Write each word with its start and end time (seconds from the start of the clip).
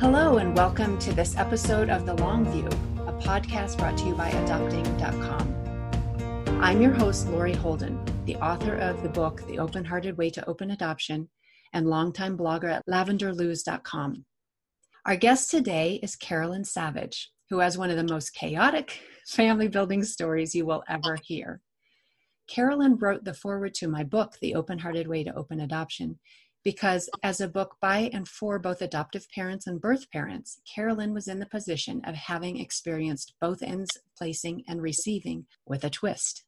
Hello, 0.00 0.38
and 0.38 0.56
welcome 0.56 0.98
to 1.00 1.12
this 1.12 1.36
episode 1.36 1.90
of 1.90 2.06
The 2.06 2.14
Long 2.14 2.50
View, 2.50 2.64
a 3.06 3.12
podcast 3.12 3.76
brought 3.76 3.98
to 3.98 4.06
you 4.06 4.14
by 4.14 4.30
Adopting.com. 4.30 5.54
I'm 6.62 6.80
your 6.80 6.94
host, 6.94 7.28
Lori 7.28 7.52
Holden, 7.52 8.02
the 8.24 8.36
author 8.36 8.76
of 8.76 9.02
the 9.02 9.10
book, 9.10 9.46
The 9.46 9.58
Open 9.58 9.84
Hearted 9.84 10.16
Way 10.16 10.30
to 10.30 10.48
Open 10.48 10.70
Adoption, 10.70 11.28
and 11.74 11.86
longtime 11.86 12.38
blogger 12.38 12.72
at 12.72 12.86
lavenderluz.com. 12.86 14.24
Our 15.04 15.16
guest 15.16 15.50
today 15.50 16.00
is 16.02 16.16
Carolyn 16.16 16.64
Savage, 16.64 17.30
who 17.50 17.58
has 17.58 17.76
one 17.76 17.90
of 17.90 17.98
the 17.98 18.10
most 18.10 18.30
chaotic 18.30 19.00
family 19.28 19.68
building 19.68 20.02
stories 20.02 20.54
you 20.54 20.64
will 20.64 20.82
ever 20.88 21.18
hear. 21.22 21.60
Carolyn 22.48 22.96
wrote 22.96 23.24
the 23.24 23.34
foreword 23.34 23.74
to 23.74 23.86
my 23.86 24.04
book, 24.04 24.38
The 24.40 24.54
Open 24.54 24.78
Hearted 24.78 25.08
Way 25.08 25.24
to 25.24 25.34
Open 25.34 25.60
Adoption, 25.60 26.18
because 26.64 27.08
as 27.22 27.40
a 27.40 27.48
book 27.48 27.76
by 27.80 28.10
and 28.12 28.28
for 28.28 28.58
both 28.58 28.82
adoptive 28.82 29.26
parents 29.34 29.66
and 29.66 29.80
birth 29.80 30.10
parents, 30.10 30.60
Carolyn 30.72 31.14
was 31.14 31.28
in 31.28 31.38
the 31.38 31.46
position 31.46 32.02
of 32.04 32.14
having 32.14 32.58
experienced 32.58 33.34
both 33.40 33.62
ends 33.62 33.90
placing 34.16 34.64
and 34.68 34.82
receiving 34.82 35.46
with 35.66 35.84
a 35.84 35.90
twist. 35.90 36.44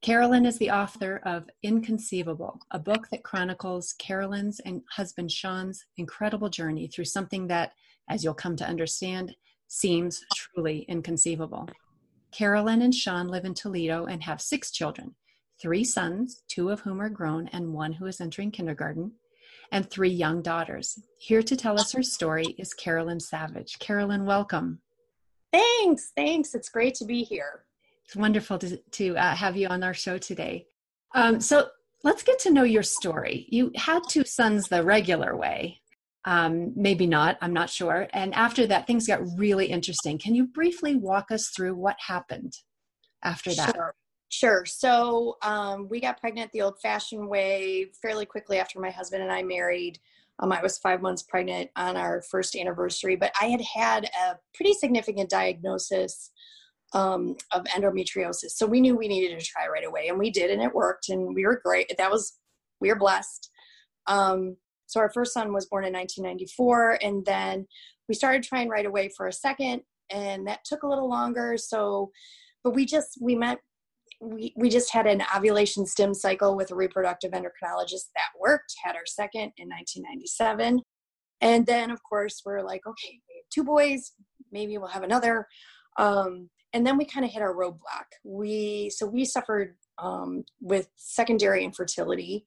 Carolyn 0.00 0.46
is 0.46 0.58
the 0.58 0.70
author 0.70 1.20
of 1.24 1.50
Inconceivable, 1.64 2.60
a 2.70 2.78
book 2.78 3.08
that 3.10 3.24
chronicles 3.24 3.94
Carolyn's 3.98 4.60
and 4.60 4.82
husband 4.92 5.32
Sean's 5.32 5.84
incredible 5.96 6.48
journey 6.48 6.86
through 6.86 7.06
something 7.06 7.48
that, 7.48 7.72
as 8.08 8.22
you'll 8.22 8.34
come 8.34 8.54
to 8.56 8.68
understand, 8.68 9.34
seems 9.66 10.20
truly 10.36 10.84
inconceivable. 10.88 11.68
Carolyn 12.30 12.82
and 12.82 12.94
Sean 12.94 13.26
live 13.26 13.44
in 13.44 13.54
Toledo 13.54 14.06
and 14.06 14.22
have 14.22 14.40
six 14.40 14.70
children 14.70 15.14
three 15.60 15.82
sons, 15.82 16.44
two 16.46 16.70
of 16.70 16.78
whom 16.80 17.00
are 17.00 17.08
grown 17.08 17.48
and 17.48 17.74
one 17.74 17.92
who 17.92 18.06
is 18.06 18.20
entering 18.20 18.52
kindergarten, 18.52 19.10
and 19.72 19.88
three 19.88 20.10
young 20.10 20.42
daughters. 20.42 20.98
Here 21.18 21.42
to 21.42 21.56
tell 21.56 21.78
us 21.78 21.92
her 21.92 22.02
story 22.02 22.54
is 22.58 22.74
Carolyn 22.74 23.20
Savage. 23.20 23.78
Carolyn, 23.78 24.24
welcome. 24.24 24.80
Thanks. 25.52 26.12
Thanks. 26.16 26.54
It's 26.54 26.68
great 26.68 26.94
to 26.96 27.04
be 27.04 27.22
here. 27.22 27.64
It's 28.04 28.16
wonderful 28.16 28.58
to, 28.58 28.76
to 28.76 29.16
uh, 29.16 29.34
have 29.34 29.56
you 29.56 29.68
on 29.68 29.82
our 29.82 29.94
show 29.94 30.18
today. 30.18 30.66
Um, 31.14 31.40
so 31.40 31.68
let's 32.04 32.22
get 32.22 32.38
to 32.40 32.50
know 32.50 32.62
your 32.64 32.82
story. 32.82 33.46
You 33.50 33.70
had 33.76 34.00
two 34.08 34.24
sons 34.24 34.68
the 34.68 34.82
regular 34.82 35.36
way. 35.36 35.80
Um, 36.24 36.72
maybe 36.76 37.06
not, 37.06 37.38
I'm 37.40 37.52
not 37.52 37.70
sure. 37.70 38.08
And 38.12 38.34
after 38.34 38.66
that, 38.66 38.86
things 38.86 39.06
got 39.06 39.20
really 39.36 39.66
interesting. 39.66 40.18
Can 40.18 40.34
you 40.34 40.46
briefly 40.46 40.94
walk 40.94 41.30
us 41.30 41.50
through 41.54 41.74
what 41.74 41.96
happened 42.06 42.52
after 43.22 43.54
that? 43.54 43.74
Sure. 43.74 43.94
Sure. 44.30 44.66
So 44.66 45.38
um, 45.42 45.88
we 45.88 46.00
got 46.00 46.20
pregnant 46.20 46.52
the 46.52 46.62
old 46.62 46.80
fashioned 46.80 47.28
way 47.28 47.86
fairly 48.02 48.26
quickly 48.26 48.58
after 48.58 48.78
my 48.78 48.90
husband 48.90 49.22
and 49.22 49.32
I 49.32 49.42
married. 49.42 49.98
Um, 50.40 50.52
I 50.52 50.62
was 50.62 50.78
five 50.78 51.00
months 51.00 51.22
pregnant 51.22 51.70
on 51.76 51.96
our 51.96 52.22
first 52.22 52.54
anniversary, 52.54 53.16
but 53.16 53.32
I 53.40 53.46
had 53.46 53.62
had 53.62 54.04
a 54.04 54.38
pretty 54.54 54.74
significant 54.74 55.30
diagnosis 55.30 56.30
um, 56.92 57.36
of 57.52 57.64
endometriosis. 57.64 58.50
So 58.50 58.66
we 58.66 58.80
knew 58.80 58.96
we 58.96 59.08
needed 59.08 59.38
to 59.38 59.44
try 59.44 59.66
right 59.66 59.84
away, 59.84 60.08
and 60.08 60.18
we 60.18 60.30
did, 60.30 60.50
and 60.50 60.62
it 60.62 60.74
worked, 60.74 61.08
and 61.08 61.34
we 61.34 61.44
were 61.44 61.60
great. 61.64 61.92
That 61.96 62.10
was, 62.10 62.38
we 62.80 62.88
were 62.88 62.98
blessed. 62.98 63.50
Um, 64.06 64.56
so 64.86 65.00
our 65.00 65.10
first 65.10 65.34
son 65.34 65.52
was 65.52 65.66
born 65.66 65.84
in 65.84 65.92
1994, 65.92 66.98
and 67.02 67.24
then 67.26 67.66
we 68.08 68.14
started 68.14 68.42
trying 68.42 68.68
right 68.68 68.86
away 68.86 69.10
for 69.14 69.26
a 69.26 69.32
second, 69.32 69.82
and 70.10 70.46
that 70.46 70.64
took 70.64 70.82
a 70.82 70.88
little 70.88 71.08
longer. 71.08 71.56
So, 71.58 72.10
but 72.64 72.74
we 72.74 72.86
just, 72.86 73.18
we 73.20 73.34
met 73.34 73.58
we, 74.20 74.52
we 74.56 74.68
just 74.68 74.92
had 74.92 75.06
an 75.06 75.22
ovulation 75.34 75.86
stim 75.86 76.14
cycle 76.14 76.56
with 76.56 76.70
a 76.70 76.74
reproductive 76.74 77.32
endocrinologist 77.32 78.10
that 78.14 78.30
worked, 78.38 78.74
had 78.82 78.96
our 78.96 79.06
second 79.06 79.52
in 79.56 79.68
1997. 79.68 80.82
And 81.40 81.66
then, 81.66 81.90
of 81.90 82.00
course, 82.02 82.42
we're 82.44 82.62
like, 82.62 82.86
okay, 82.86 83.20
we 83.28 83.36
have 83.36 83.48
two 83.52 83.64
boys, 83.64 84.12
maybe 84.50 84.76
we'll 84.76 84.88
have 84.88 85.04
another. 85.04 85.46
Um, 85.98 86.50
and 86.72 86.86
then 86.86 86.96
we 86.96 87.04
kind 87.04 87.24
of 87.24 87.32
hit 87.32 87.42
our 87.42 87.54
roadblock. 87.54 88.06
We 88.24 88.90
so 88.90 89.06
we 89.06 89.24
suffered 89.24 89.74
um, 89.98 90.44
with 90.60 90.88
secondary 90.96 91.64
infertility. 91.64 92.44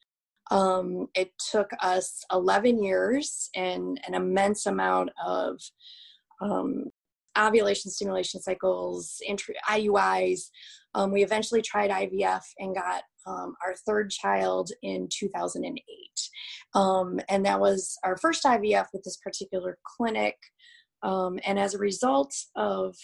Um, 0.52 1.08
it 1.16 1.32
took 1.52 1.70
us 1.82 2.24
11 2.32 2.84
years 2.84 3.50
and 3.56 4.00
an 4.06 4.14
immense 4.14 4.66
amount 4.66 5.10
of 5.26 5.60
um, 6.42 6.91
ovulation 7.38 7.92
stimulation 7.92 8.42
cycles, 8.42 9.22
IUIs, 9.70 10.42
um, 10.94 11.12
we 11.12 11.24
eventually 11.24 11.62
tried 11.62 11.90
IVF 11.90 12.42
and 12.60 12.76
got 12.76 13.04
um, 13.26 13.56
our 13.66 13.76
third 13.86 14.10
child 14.10 14.72
in 14.82 15.08
2008. 15.10 15.84
Um, 16.74 17.20
and 17.30 17.46
that 17.46 17.60
was 17.60 17.98
our 18.04 18.18
first 18.18 18.44
IVF 18.44 18.88
with 18.94 19.04
this 19.04 19.18
particular 19.18 19.78
clinic. 19.86 20.36
Um, 21.04 21.40
and 21.46 21.58
as 21.60 21.74
a 21.74 21.80
result 21.80 22.34
of 22.56 22.96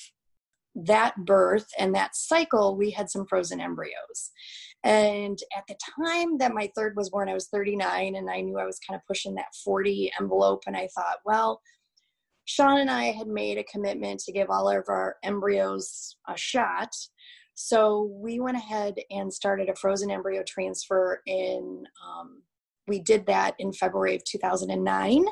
that 0.75 1.15
birth 1.25 1.67
and 1.79 1.95
that 1.95 2.15
cycle, 2.15 2.77
we 2.77 2.91
had 2.91 3.09
some 3.09 3.25
frozen 3.25 3.59
embryos. 3.59 4.31
And 4.83 5.37
at 5.55 5.63
the 5.67 5.75
time 6.05 6.37
that 6.37 6.53
my 6.53 6.69
third 6.75 6.95
was 6.95 7.09
born, 7.09 7.29
I 7.29 7.33
was 7.33 7.47
39 7.47 8.15
and 8.15 8.29
I 8.29 8.41
knew 8.41 8.59
I 8.59 8.65
was 8.65 8.79
kind 8.87 8.95
of 8.95 9.05
pushing 9.07 9.33
that 9.35 9.55
40 9.63 10.11
envelope. 10.19 10.63
And 10.67 10.77
I 10.77 10.87
thought, 10.95 11.17
well, 11.25 11.61
Sean 12.47 12.79
and 12.79 12.89
I 12.89 13.11
had 13.11 13.27
made 13.27 13.57
a 13.57 13.63
commitment 13.65 14.21
to 14.21 14.31
give 14.31 14.49
all 14.49 14.69
of 14.69 14.85
our 14.87 15.17
embryos 15.21 16.15
a 16.29 16.37
shot. 16.37 16.89
So 17.55 18.09
we 18.21 18.39
went 18.39 18.55
ahead 18.55 18.95
and 19.11 19.33
started 19.33 19.67
a 19.67 19.75
frozen 19.75 20.09
embryo 20.09 20.43
transfer 20.47 21.21
in. 21.25 21.83
Um, 22.07 22.41
we 22.87 22.99
did 22.99 23.25
that 23.25 23.55
in 23.59 23.73
February 23.73 24.15
of 24.15 24.23
2009, 24.23 25.25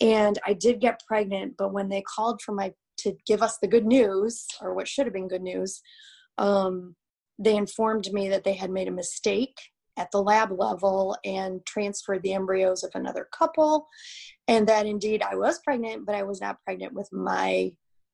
and 0.00 0.38
I 0.46 0.52
did 0.52 0.80
get 0.80 1.02
pregnant. 1.08 1.54
But 1.58 1.72
when 1.72 1.88
they 1.88 2.02
called 2.02 2.40
for 2.40 2.52
my 2.54 2.72
to 2.98 3.16
give 3.26 3.42
us 3.42 3.58
the 3.60 3.66
good 3.66 3.84
news, 3.84 4.46
or 4.62 4.74
what 4.74 4.86
should 4.86 5.06
have 5.06 5.12
been 5.12 5.26
good 5.26 5.42
news, 5.42 5.82
um, 6.38 6.94
they 7.36 7.56
informed 7.56 8.12
me 8.12 8.28
that 8.28 8.44
they 8.44 8.52
had 8.52 8.70
made 8.70 8.86
a 8.86 8.92
mistake 8.92 9.56
at 9.96 10.10
the 10.10 10.22
lab 10.22 10.50
level 10.50 11.16
and 11.24 11.64
transferred 11.66 12.22
the 12.22 12.34
embryos 12.34 12.82
of 12.82 12.90
another 12.94 13.28
couple, 13.32 13.86
and 14.48 14.66
that 14.68 14.86
indeed 14.86 15.22
I 15.22 15.36
was 15.36 15.60
pregnant, 15.60 16.06
but 16.06 16.14
I 16.14 16.22
was 16.22 16.40
not 16.40 16.62
pregnant 16.64 16.92
with 16.92 17.08
my 17.12 17.72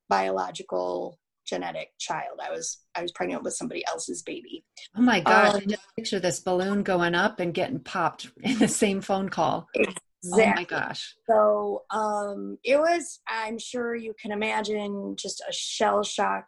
biological 0.09 1.19
genetic 1.51 1.89
child. 1.99 2.39
I 2.43 2.51
was 2.51 2.79
I 2.95 3.03
was 3.03 3.13
pregnant 3.13 3.43
with 3.43 3.55
somebody 3.55 3.85
else's 3.87 4.23
baby. 4.23 4.65
Oh 4.97 5.03
my 5.03 5.21
gosh! 5.21 5.55
Um, 5.55 5.61
I 5.63 5.65
just 5.67 5.97
picture 5.97 6.21
this 6.21 6.41
balloon 6.41 6.83
going 6.83 7.15
up 7.15 7.41
and 7.41 7.53
getting 7.53 7.81
popped 7.81 8.31
in 8.43 8.59
the 8.59 8.69
same 8.69 9.01
phone 9.01 9.29
call. 9.29 9.69
Exactly. 9.75 10.45
Oh 10.45 10.55
my 10.55 10.65
gosh! 10.65 11.15
So 11.29 11.83
um, 11.91 12.59
it 12.65 12.79
was. 12.79 13.21
I'm 13.27 13.59
sure 13.59 13.95
you 13.95 14.15
can 14.21 14.33
imagine 14.33 15.17
just 15.19 15.43
a 15.49 15.53
shell 15.53 16.03
shock. 16.03 16.47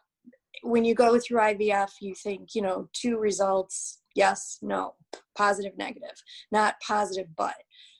When 0.63 0.85
you 0.85 0.95
go 0.95 1.19
through 1.19 1.41
IVF, 1.41 1.91
you 2.01 2.15
think 2.15 2.55
you 2.55 2.63
know 2.63 2.89
two 2.93 3.19
results: 3.19 3.99
yes, 4.15 4.59
no, 4.63 4.95
positive, 5.37 5.77
negative, 5.77 6.23
not 6.51 6.77
positive, 6.87 7.27
but. 7.37 7.55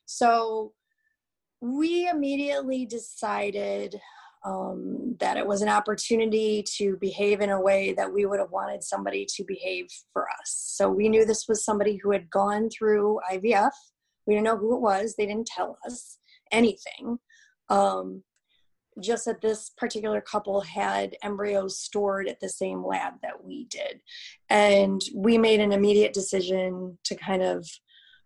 So 0.07 0.73
we 1.61 2.09
immediately 2.09 2.87
decided 2.87 4.01
um, 4.45 5.17
that 5.21 5.37
it 5.37 5.47
was 5.47 5.63
an 5.63 5.69
opportunity 5.69 6.65
to 6.77 6.97
behave 6.97 7.41
in 7.41 7.51
a 7.51 7.61
way 7.61 7.93
that 7.93 8.13
we 8.13 8.27
would 8.27 8.41
have 8.41 8.51
wanted 8.51 8.83
somebody 8.83 9.25
to 9.37 9.45
behave 9.45 9.87
for 10.13 10.29
us. 10.29 10.75
So 10.77 10.91
we 10.91 11.09
knew 11.09 11.25
this 11.25 11.47
was 11.49 11.65
somebody 11.65 11.97
who 12.03 12.11
had 12.11 12.29
gone 12.29 12.69
through 12.69 13.21
IVF. 13.31 13.71
We 14.27 14.35
didn't 14.35 14.47
know 14.47 14.57
who 14.57 14.75
it 14.75 14.81
was, 14.81 15.15
they 15.17 15.27
didn't 15.27 15.47
tell 15.47 15.79
us 15.87 16.19
anything. 16.51 17.19
Um, 17.69 18.25
just 19.01 19.25
that 19.25 19.41
this 19.41 19.71
particular 19.77 20.21
couple 20.21 20.61
had 20.61 21.17
embryos 21.23 21.79
stored 21.79 22.29
at 22.29 22.41
the 22.41 22.49
same 22.49 22.85
lab 22.85 23.15
that 23.23 23.45
we 23.45 23.65
did. 23.67 24.01
And 24.51 25.01
we 25.15 25.39
made 25.39 25.61
an 25.61 25.73
immediate 25.73 26.13
decision 26.13 26.99
to 27.05 27.15
kind 27.15 27.43
of 27.43 27.67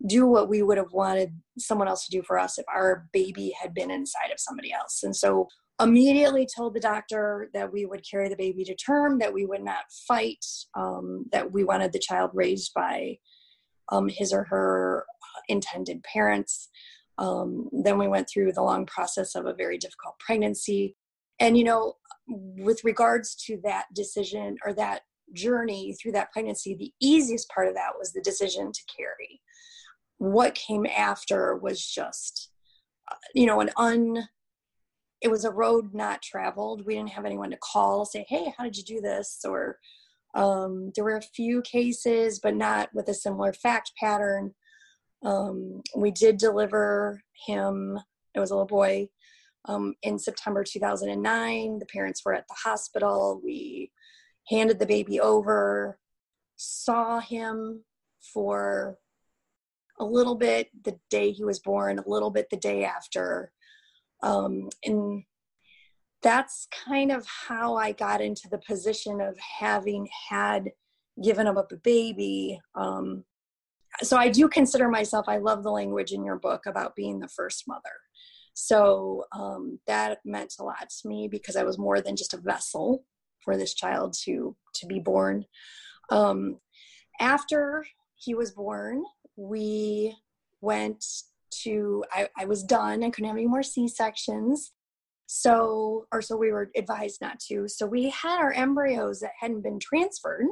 do 0.05 0.27
what 0.27 0.49
we 0.49 0.61
would 0.61 0.77
have 0.77 0.91
wanted 0.91 1.31
someone 1.57 1.87
else 1.87 2.05
to 2.05 2.11
do 2.11 2.21
for 2.21 2.37
us 2.37 2.59
if 2.59 2.65
our 2.73 3.07
baby 3.13 3.53
had 3.59 3.73
been 3.73 3.89
inside 3.89 4.31
of 4.31 4.39
somebody 4.39 4.71
else. 4.71 5.01
And 5.03 5.15
so 5.15 5.47
immediately 5.81 6.47
told 6.55 6.73
the 6.73 6.79
doctor 6.79 7.49
that 7.53 7.71
we 7.71 7.85
would 7.85 8.05
carry 8.09 8.29
the 8.29 8.35
baby 8.35 8.63
to 8.63 8.75
term, 8.75 9.19
that 9.19 9.33
we 9.33 9.45
would 9.45 9.63
not 9.63 9.85
fight, 10.07 10.45
um, 10.75 11.25
that 11.31 11.51
we 11.51 11.63
wanted 11.63 11.93
the 11.93 11.99
child 11.99 12.31
raised 12.33 12.73
by 12.73 13.17
um, 13.91 14.09
his 14.09 14.33
or 14.33 14.43
her 14.45 15.05
intended 15.47 16.03
parents. 16.03 16.69
Um, 17.17 17.69
then 17.71 17.97
we 17.97 18.07
went 18.07 18.29
through 18.29 18.51
the 18.53 18.61
long 18.61 18.85
process 18.85 19.35
of 19.35 19.45
a 19.45 19.53
very 19.53 19.77
difficult 19.77 20.19
pregnancy. 20.19 20.95
And, 21.39 21.57
you 21.57 21.63
know, 21.63 21.93
with 22.27 22.83
regards 22.83 23.35
to 23.45 23.59
that 23.63 23.85
decision 23.93 24.57
or 24.65 24.73
that 24.73 25.01
journey 25.33 25.93
through 25.93 26.13
that 26.13 26.31
pregnancy, 26.31 26.75
the 26.75 26.93
easiest 27.01 27.49
part 27.49 27.67
of 27.67 27.75
that 27.75 27.93
was 27.97 28.13
the 28.13 28.21
decision 28.21 28.71
to 28.71 28.81
carry. 28.95 29.41
What 30.19 30.55
came 30.55 30.85
after 30.85 31.55
was 31.57 31.85
just, 31.85 32.49
uh, 33.11 33.15
you 33.33 33.45
know, 33.45 33.61
an 33.61 33.71
un 33.77 34.27
it 35.21 35.29
was 35.29 35.45
a 35.45 35.51
road 35.51 35.93
not 35.93 36.21
traveled. 36.21 36.85
We 36.85 36.95
didn't 36.95 37.09
have 37.09 37.25
anyone 37.25 37.49
to 37.51 37.57
call, 37.57 38.05
say, 38.05 38.25
hey, 38.29 38.53
how 38.57 38.63
did 38.63 38.77
you 38.77 38.83
do 38.83 39.01
this? 39.01 39.39
Or 39.43 39.79
um, 40.35 40.91
there 40.95 41.03
were 41.03 41.17
a 41.17 41.21
few 41.21 41.61
cases, 41.63 42.39
but 42.39 42.55
not 42.55 42.89
with 42.93 43.09
a 43.09 43.13
similar 43.13 43.53
fact 43.53 43.93
pattern. 43.99 44.53
Um, 45.27 45.81
we 45.93 46.11
did 46.11 46.37
deliver 46.37 47.21
him, 47.45 47.99
it 48.33 48.39
was 48.39 48.49
a 48.49 48.53
little 48.53 48.65
boy, 48.65 49.09
um, 49.65 49.93
in 50.01 50.17
September 50.17 50.63
2009. 50.63 51.79
The 51.79 51.85
parents 51.87 52.21
were 52.23 52.33
at 52.33 52.47
the 52.47 52.55
hospital. 52.63 53.41
We 53.43 53.91
handed 54.47 54.79
the 54.79 54.85
baby 54.85 55.19
over, 55.19 55.99
saw 56.55 57.19
him 57.19 57.83
for 58.33 58.97
a 59.99 60.05
little 60.05 60.35
bit 60.35 60.69
the 60.85 60.97
day 61.09 61.31
he 61.31 61.43
was 61.43 61.59
born, 61.59 61.99
a 61.99 62.07
little 62.09 62.29
bit 62.29 62.47
the 62.49 62.55
day 62.55 62.85
after. 62.85 63.51
Um, 64.23 64.69
and 64.85 65.23
that's 66.23 66.69
kind 66.87 67.11
of 67.11 67.27
how 67.27 67.75
I 67.75 67.91
got 67.91 68.21
into 68.21 68.47
the 68.49 68.59
position 68.59 69.19
of 69.19 69.37
having 69.59 70.07
had 70.29 70.71
given 71.21 71.47
up 71.47 71.69
a 71.73 71.75
baby. 71.75 72.61
Um, 72.75 73.25
so 74.01 74.17
I 74.17 74.29
do 74.29 74.47
consider 74.47 74.89
myself, 74.89 75.25
I 75.27 75.37
love 75.37 75.63
the 75.63 75.71
language 75.71 76.11
in 76.11 76.23
your 76.23 76.37
book 76.37 76.65
about 76.65 76.95
being 76.95 77.19
the 77.19 77.27
first 77.27 77.63
mother. 77.67 77.81
So 78.53 79.25
um, 79.33 79.79
that 79.87 80.19
meant 80.25 80.55
a 80.59 80.63
lot 80.63 80.89
to 80.89 81.07
me 81.07 81.27
because 81.27 81.55
I 81.55 81.63
was 81.63 81.77
more 81.77 82.01
than 82.01 82.15
just 82.15 82.33
a 82.33 82.41
vessel 82.41 83.03
for 83.43 83.55
this 83.55 83.73
child 83.73 84.15
to 84.25 84.55
to 84.75 84.87
be 84.87 84.99
born. 84.99 85.45
Um, 86.09 86.57
after 87.19 87.85
he 88.15 88.33
was 88.33 88.51
born, 88.51 89.03
we 89.35 90.15
went 90.61 91.03
to 91.63 92.03
I, 92.11 92.27
I 92.37 92.45
was 92.45 92.63
done 92.63 93.03
i 93.03 93.09
couldn't 93.09 93.29
have 93.29 93.37
any 93.37 93.47
more 93.47 93.63
c-sections 93.63 94.73
so 95.27 96.07
or 96.11 96.21
so 96.21 96.35
we 96.35 96.51
were 96.51 96.69
advised 96.75 97.21
not 97.21 97.39
to 97.47 97.67
so 97.67 97.85
we 97.85 98.09
had 98.09 98.39
our 98.39 98.51
embryos 98.51 99.19
that 99.21 99.31
hadn't 99.39 99.61
been 99.61 99.79
transferred 99.79 100.47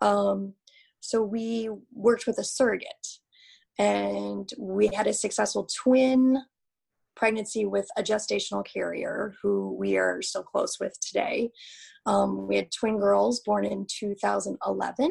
um, 0.00 0.52
so 1.00 1.22
we 1.22 1.70
worked 1.92 2.26
with 2.26 2.38
a 2.38 2.44
surrogate 2.44 3.18
and 3.78 4.50
we 4.58 4.88
had 4.88 5.06
a 5.06 5.12
successful 5.12 5.68
twin 5.84 6.42
pregnancy 7.14 7.64
with 7.64 7.88
a 7.96 8.02
gestational 8.02 8.64
carrier 8.64 9.34
who 9.42 9.74
we 9.78 9.96
are 9.96 10.20
still 10.22 10.42
close 10.42 10.78
with 10.80 10.98
today 11.00 11.50
um, 12.06 12.46
we 12.46 12.56
had 12.56 12.70
twin 12.72 12.98
girls 12.98 13.40
born 13.40 13.64
in 13.64 13.86
2011 13.88 15.10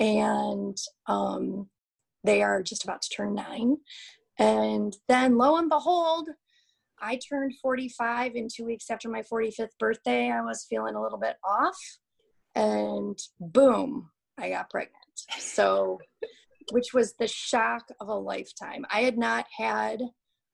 and 0.00 0.76
um, 1.06 1.68
they 2.24 2.42
are 2.42 2.62
just 2.62 2.84
about 2.84 3.02
to 3.02 3.10
turn 3.10 3.34
nine. 3.34 3.76
And 4.38 4.96
then 5.08 5.36
lo 5.36 5.56
and 5.56 5.68
behold, 5.68 6.28
I 7.00 7.18
turned 7.28 7.54
45 7.60 8.36
in 8.36 8.48
two 8.52 8.64
weeks 8.64 8.90
after 8.90 9.08
my 9.08 9.22
45th 9.22 9.76
birthday. 9.78 10.30
I 10.30 10.40
was 10.40 10.66
feeling 10.68 10.94
a 10.94 11.02
little 11.02 11.18
bit 11.18 11.36
off, 11.44 11.78
and 12.54 13.18
boom, 13.40 14.10
I 14.38 14.50
got 14.50 14.70
pregnant. 14.70 15.01
So, 15.38 15.98
which 16.70 16.94
was 16.94 17.14
the 17.14 17.28
shock 17.28 17.88
of 18.00 18.08
a 18.08 18.14
lifetime. 18.14 18.84
I 18.90 19.02
had 19.02 19.18
not 19.18 19.46
had 19.56 20.02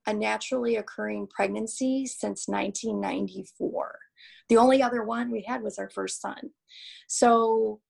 a 0.07 0.13
naturally 0.13 0.77
occurring 0.77 1.27
pregnancy 1.29 2.07
since 2.07 2.49
1994. 2.49 3.99
The 4.49 4.57
only 4.57 4.83
other 4.83 5.03
one 5.03 5.31
we 5.31 5.43
had 5.47 5.63
was 5.63 5.79
our 5.79 5.91
first 5.91 6.21
son. 6.21 6.51
So, 7.09 7.81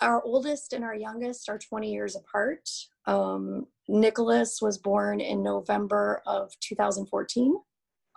our 0.00 0.20
oldest 0.24 0.72
and 0.72 0.82
our 0.82 0.96
youngest 0.96 1.48
are 1.48 1.58
20 1.58 1.92
years 1.92 2.16
apart. 2.16 2.68
Um, 3.06 3.66
Nicholas 3.88 4.58
was 4.60 4.78
born 4.78 5.20
in 5.20 5.44
November 5.44 6.22
of 6.26 6.50
2014. 6.60 7.54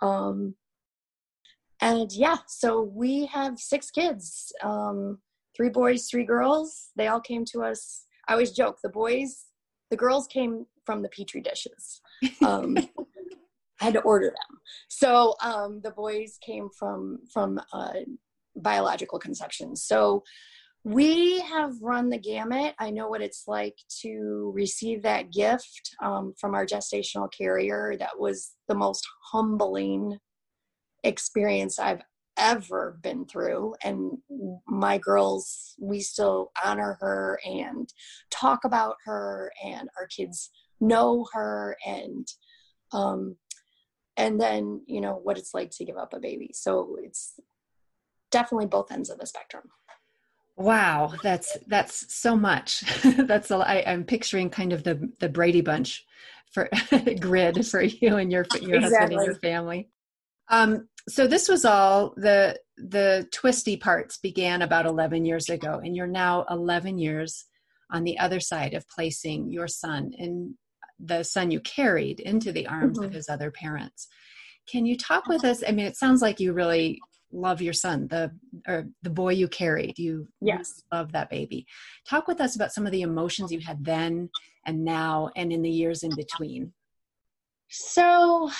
Um, 0.02 0.56
and 1.80 2.10
yeah, 2.12 2.38
so 2.46 2.82
we 2.82 3.26
have 3.26 3.58
six 3.58 3.90
kids 3.90 4.52
um, 4.62 5.18
three 5.56 5.70
boys, 5.70 6.08
three 6.08 6.24
girls. 6.24 6.90
They 6.96 7.08
all 7.08 7.20
came 7.20 7.44
to 7.46 7.62
us. 7.62 8.04
I 8.28 8.32
always 8.32 8.52
joke 8.52 8.78
the 8.82 8.88
boys, 8.88 9.46
the 9.90 9.96
girls 9.96 10.26
came 10.26 10.66
from 10.84 11.02
the 11.02 11.08
petri 11.08 11.40
dishes. 11.40 12.00
Um, 12.44 12.76
I 12.78 12.88
had 13.84 13.94
to 13.94 14.00
order 14.00 14.26
them. 14.26 14.58
So 14.88 15.34
um, 15.42 15.80
the 15.82 15.90
boys 15.90 16.38
came 16.44 16.68
from 16.76 17.20
from 17.32 17.60
uh, 17.72 17.92
biological 18.56 19.18
conception. 19.18 19.76
So 19.76 20.24
we 20.84 21.40
have 21.40 21.74
run 21.82 22.08
the 22.08 22.18
gamut. 22.18 22.74
I 22.78 22.90
know 22.90 23.08
what 23.08 23.20
it's 23.20 23.44
like 23.48 23.76
to 24.02 24.52
receive 24.54 25.02
that 25.02 25.32
gift 25.32 25.96
um, 26.02 26.32
from 26.38 26.54
our 26.54 26.64
gestational 26.64 27.28
carrier. 27.36 27.96
That 27.98 28.18
was 28.18 28.52
the 28.68 28.76
most 28.76 29.06
humbling 29.32 30.18
experience 31.02 31.78
I've 31.78 32.02
ever 32.36 32.98
been 33.02 33.26
through. 33.26 33.74
And 33.82 34.18
my 34.66 34.98
girls, 34.98 35.74
we 35.78 36.00
still 36.00 36.52
honor 36.64 36.96
her 37.00 37.40
and 37.44 37.92
talk 38.30 38.64
about 38.64 38.96
her, 39.04 39.52
and 39.64 39.88
our 39.98 40.06
kids 40.06 40.50
know 40.80 41.26
her, 41.32 41.76
and 41.86 42.26
um, 42.92 43.36
and 44.16 44.40
then 44.40 44.82
you 44.86 45.00
know 45.00 45.20
what 45.22 45.38
it's 45.38 45.54
like 45.54 45.70
to 45.72 45.84
give 45.84 45.96
up 45.96 46.14
a 46.14 46.20
baby. 46.20 46.50
So 46.52 46.96
it's 47.02 47.38
definitely 48.30 48.66
both 48.66 48.92
ends 48.92 49.10
of 49.10 49.18
the 49.18 49.26
spectrum. 49.26 49.64
Wow, 50.56 51.12
that's 51.22 51.56
that's 51.66 52.14
so 52.14 52.36
much. 52.36 52.82
that's 53.26 53.50
a, 53.50 53.56
I, 53.56 53.84
I'm 53.86 54.04
picturing 54.04 54.50
kind 54.50 54.72
of 54.72 54.84
the 54.84 55.10
the 55.20 55.28
Brady 55.28 55.60
Bunch 55.60 56.06
for 56.52 56.68
grid 57.20 57.66
for 57.66 57.82
you 57.82 58.16
and 58.16 58.32
your 58.32 58.46
your 58.60 58.76
exactly. 58.76 58.80
husband 58.80 59.12
and 59.12 59.24
your 59.24 59.34
family. 59.36 59.90
Um, 60.48 60.88
so 61.08 61.26
this 61.26 61.48
was 61.48 61.64
all 61.64 62.14
the 62.16 62.58
the 62.76 63.26
twisty 63.32 63.76
parts 63.76 64.18
began 64.18 64.62
about 64.62 64.86
11 64.86 65.24
years 65.24 65.48
ago, 65.48 65.80
and 65.82 65.96
you're 65.96 66.06
now 66.06 66.44
11 66.50 66.98
years 66.98 67.46
on 67.90 68.04
the 68.04 68.18
other 68.18 68.40
side 68.40 68.74
of 68.74 68.88
placing 68.88 69.50
your 69.50 69.68
son 69.68 70.12
and 70.18 70.54
the 70.98 71.22
son 71.22 71.50
you 71.50 71.60
carried 71.60 72.20
into 72.20 72.52
the 72.52 72.66
arms 72.66 72.98
mm-hmm. 72.98 73.06
of 73.06 73.12
his 73.12 73.28
other 73.28 73.50
parents. 73.50 74.08
Can 74.66 74.84
you 74.84 74.96
talk 74.96 75.26
with 75.26 75.44
us? 75.44 75.62
I 75.66 75.70
mean, 75.70 75.86
it 75.86 75.96
sounds 75.96 76.22
like 76.22 76.40
you 76.40 76.52
really 76.52 77.00
love 77.32 77.62
your 77.62 77.72
son, 77.72 78.08
the 78.08 78.32
or 78.66 78.86
the 79.02 79.10
boy 79.10 79.32
you 79.32 79.48
carried. 79.48 79.98
You 79.98 80.26
yes 80.40 80.82
love 80.92 81.12
that 81.12 81.30
baby. 81.30 81.66
Talk 82.08 82.26
with 82.26 82.40
us 82.40 82.56
about 82.56 82.72
some 82.72 82.86
of 82.86 82.92
the 82.92 83.02
emotions 83.02 83.52
you 83.52 83.60
had 83.60 83.84
then 83.84 84.28
and 84.64 84.84
now 84.84 85.30
and 85.36 85.52
in 85.52 85.62
the 85.62 85.70
years 85.70 86.02
in 86.02 86.14
between. 86.16 86.72
So, 87.68 88.50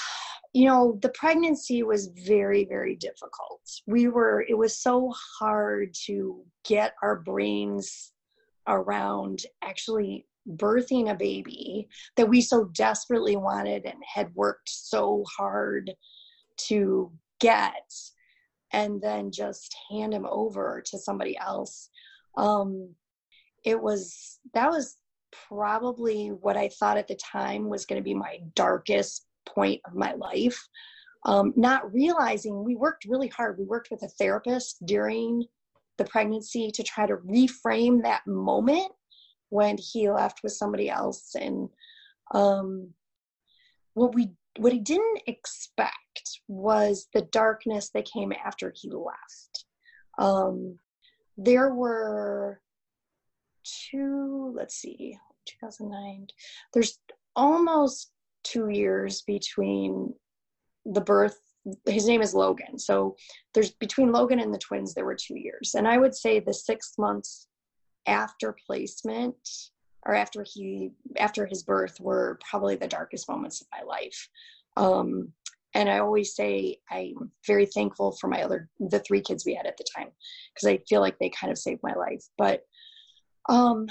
you 0.57 0.65
know, 0.65 0.99
the 1.03 1.11
pregnancy 1.11 1.83
was 1.83 2.09
very, 2.27 2.65
very 2.65 2.97
difficult. 2.97 3.61
We 3.87 4.09
were, 4.09 4.43
it 4.49 4.57
was 4.57 4.81
so 4.81 5.13
hard 5.39 5.93
to 6.07 6.43
get 6.65 6.95
our 7.03 7.17
brains 7.17 8.13
around 8.67 9.41
actually 9.63 10.25
birthing 10.49 11.11
a 11.11 11.15
baby 11.15 11.89
that 12.17 12.31
we 12.31 12.41
so 12.41 12.71
desperately 12.73 13.37
wanted 13.37 13.85
and 13.85 14.03
had 14.03 14.35
worked 14.35 14.71
so 14.71 15.25
hard 15.37 15.93
to 16.69 17.13
get 17.39 17.93
and 18.73 18.99
then 19.03 19.31
just 19.31 19.77
hand 19.91 20.15
him 20.15 20.25
over 20.25 20.83
to 20.87 20.99
somebody 20.99 21.37
else 21.37 21.91
um, 22.39 22.95
it 23.63 23.79
was 23.79 24.39
that 24.55 24.71
was 24.71 24.97
probably 25.49 26.29
what 26.29 26.57
i 26.57 26.69
thought 26.69 26.97
at 26.97 27.09
the 27.09 27.17
time 27.17 27.69
was 27.69 27.85
going 27.85 28.01
to 28.01 28.05
be 28.05 28.15
my 28.15 28.39
darkest 28.55 29.26
point 29.47 29.81
of 29.85 29.95
my 29.95 30.13
life 30.15 30.69
um, 31.25 31.53
not 31.57 31.93
realizing 31.93 32.63
we 32.65 32.77
worked 32.77 33.05
really 33.05 33.29
hard 33.29 33.59
we 33.59 33.65
worked 33.65 33.91
with 33.91 34.03
a 34.03 34.09
therapist 34.09 34.85
during 34.85 35.45
the 35.99 36.05
pregnancy 36.05 36.71
to 36.71 36.83
try 36.83 37.07
to 37.07 37.17
reframe 37.17 38.03
that 38.03 38.27
moment 38.27 38.93
when 39.49 39.79
he 39.79 40.11
left 40.11 40.43
with 40.43 40.53
somebody 40.53 40.91
else 40.91 41.35
and 41.35 41.69
um, 42.35 42.91
what 43.95 44.15
we 44.15 44.31
what 44.59 44.73
he 44.73 44.79
didn't 44.79 45.23
expect 45.27 46.41
was 46.49 47.09
the 47.13 47.23
darkness 47.23 47.91
that 47.91 48.11
came 48.11 48.33
after 48.33 48.73
he 48.75 48.91
left. 48.91 49.65
Um, 50.19 50.79
there 51.37 51.75
were 51.75 52.61
two, 53.91 54.53
let's 54.57 54.77
see, 54.77 55.19
2009, 55.61 56.29
there's 56.73 56.99
almost 57.35 58.11
two 58.47 58.69
years 58.69 59.23
between 59.23 60.15
the 60.85 61.01
birth. 61.01 61.39
His 61.87 62.07
name 62.07 62.23
is 62.23 62.35
Logan. 62.35 62.79
So 62.79 63.17
there's 63.55 63.73
between 63.73 64.13
Logan 64.13 64.41
and 64.41 64.55
the 64.55 64.59
twins, 64.59 64.95
there 64.95 65.05
were 65.05 65.17
two 65.17 65.37
years. 65.37 65.75
And 65.77 65.89
I 65.89 65.99
would 65.99 66.15
say 66.15 66.39
the 66.39 66.55
six 66.55 66.95
months 66.99 67.49
after 68.07 68.57
placement 68.67 69.37
or 70.07 70.15
after 70.15 70.45
he 70.45 70.91
after 71.19 71.45
his 71.47 71.63
birth 71.63 72.01
were 72.01 72.39
probably 72.49 72.77
the 72.77 72.87
darkest 72.87 73.29
moments 73.29 73.61
of 73.61 73.67
my 73.73 73.83
life 73.83 74.29
um, 74.77 75.33
and 75.75 75.91
i 75.91 75.99
always 75.99 76.35
say 76.35 76.77
i'm 76.91 77.31
very 77.47 77.67
thankful 77.67 78.13
for 78.13 78.29
my 78.29 78.43
other 78.43 78.69
the 78.79 79.01
three 79.01 79.21
kids 79.21 79.45
we 79.45 79.55
had 79.55 79.67
at 79.67 79.77
the 79.77 79.85
time 79.97 80.09
because 80.55 80.69
i 80.69 80.79
feel 80.89 81.01
like 81.01 81.19
they 81.19 81.31
kind 81.31 81.51
of 81.51 81.59
saved 81.59 81.81
my 81.83 81.95
life 81.95 82.25
but 82.39 82.63
um 83.49 83.87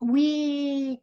we 0.00 1.00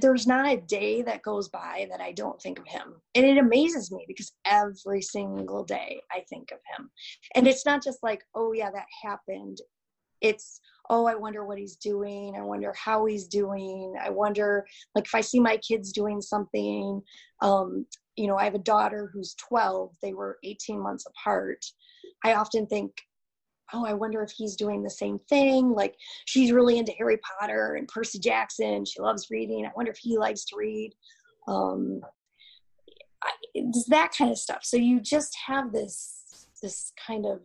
there's 0.00 0.26
not 0.26 0.50
a 0.50 0.60
day 0.60 1.02
that 1.02 1.22
goes 1.22 1.48
by 1.48 1.86
that 1.90 2.00
I 2.00 2.12
don't 2.12 2.40
think 2.40 2.58
of 2.58 2.66
him. 2.66 2.94
And 3.14 3.24
it 3.24 3.38
amazes 3.38 3.90
me 3.90 4.04
because 4.06 4.32
every 4.44 5.02
single 5.02 5.64
day 5.64 6.00
I 6.10 6.24
think 6.28 6.52
of 6.52 6.58
him. 6.76 6.90
And 7.34 7.46
it's 7.46 7.66
not 7.66 7.82
just 7.82 8.02
like, 8.02 8.22
oh, 8.34 8.52
yeah, 8.52 8.70
that 8.70 8.86
happened. 9.02 9.58
It's 10.20 10.60
oh 10.90 11.04
i 11.04 11.14
wonder 11.14 11.44
what 11.44 11.58
he's 11.58 11.76
doing. 11.76 12.34
I 12.36 12.42
wonder 12.42 12.72
how 12.76 13.04
he's 13.04 13.28
doing. 13.28 13.94
I 14.02 14.10
wonder 14.10 14.66
like 14.94 15.04
if 15.04 15.14
i 15.14 15.20
see 15.20 15.38
my 15.38 15.58
kids 15.58 15.92
doing 15.92 16.20
something 16.20 17.00
um 17.40 17.86
you 18.16 18.26
know 18.26 18.36
i 18.36 18.44
have 18.44 18.56
a 18.56 18.58
daughter 18.58 19.10
who's 19.12 19.34
12 19.34 19.94
they 20.02 20.14
were 20.14 20.38
18 20.42 20.80
months 20.80 21.06
apart. 21.06 21.64
I 22.24 22.34
often 22.34 22.66
think 22.66 22.92
oh 23.72 23.84
i 23.84 23.92
wonder 23.92 24.22
if 24.22 24.30
he's 24.30 24.56
doing 24.56 24.82
the 24.82 24.90
same 24.90 25.18
thing. 25.28 25.72
Like 25.72 25.96
she's 26.26 26.52
really 26.52 26.78
into 26.78 26.92
harry 26.92 27.18
potter 27.18 27.74
and 27.74 27.88
percy 27.88 28.18
jackson. 28.18 28.84
She 28.84 29.00
loves 29.00 29.28
reading. 29.30 29.66
I 29.66 29.70
wonder 29.76 29.90
if 29.90 29.98
he 29.98 30.18
likes 30.18 30.44
to 30.46 30.56
read. 30.56 30.92
Um 31.46 32.00
it's 33.54 33.86
that 33.86 34.12
kind 34.16 34.30
of 34.30 34.38
stuff. 34.38 34.60
So 34.62 34.76
you 34.76 35.00
just 35.00 35.36
have 35.46 35.72
this 35.72 36.48
this 36.62 36.92
kind 37.06 37.26
of 37.26 37.40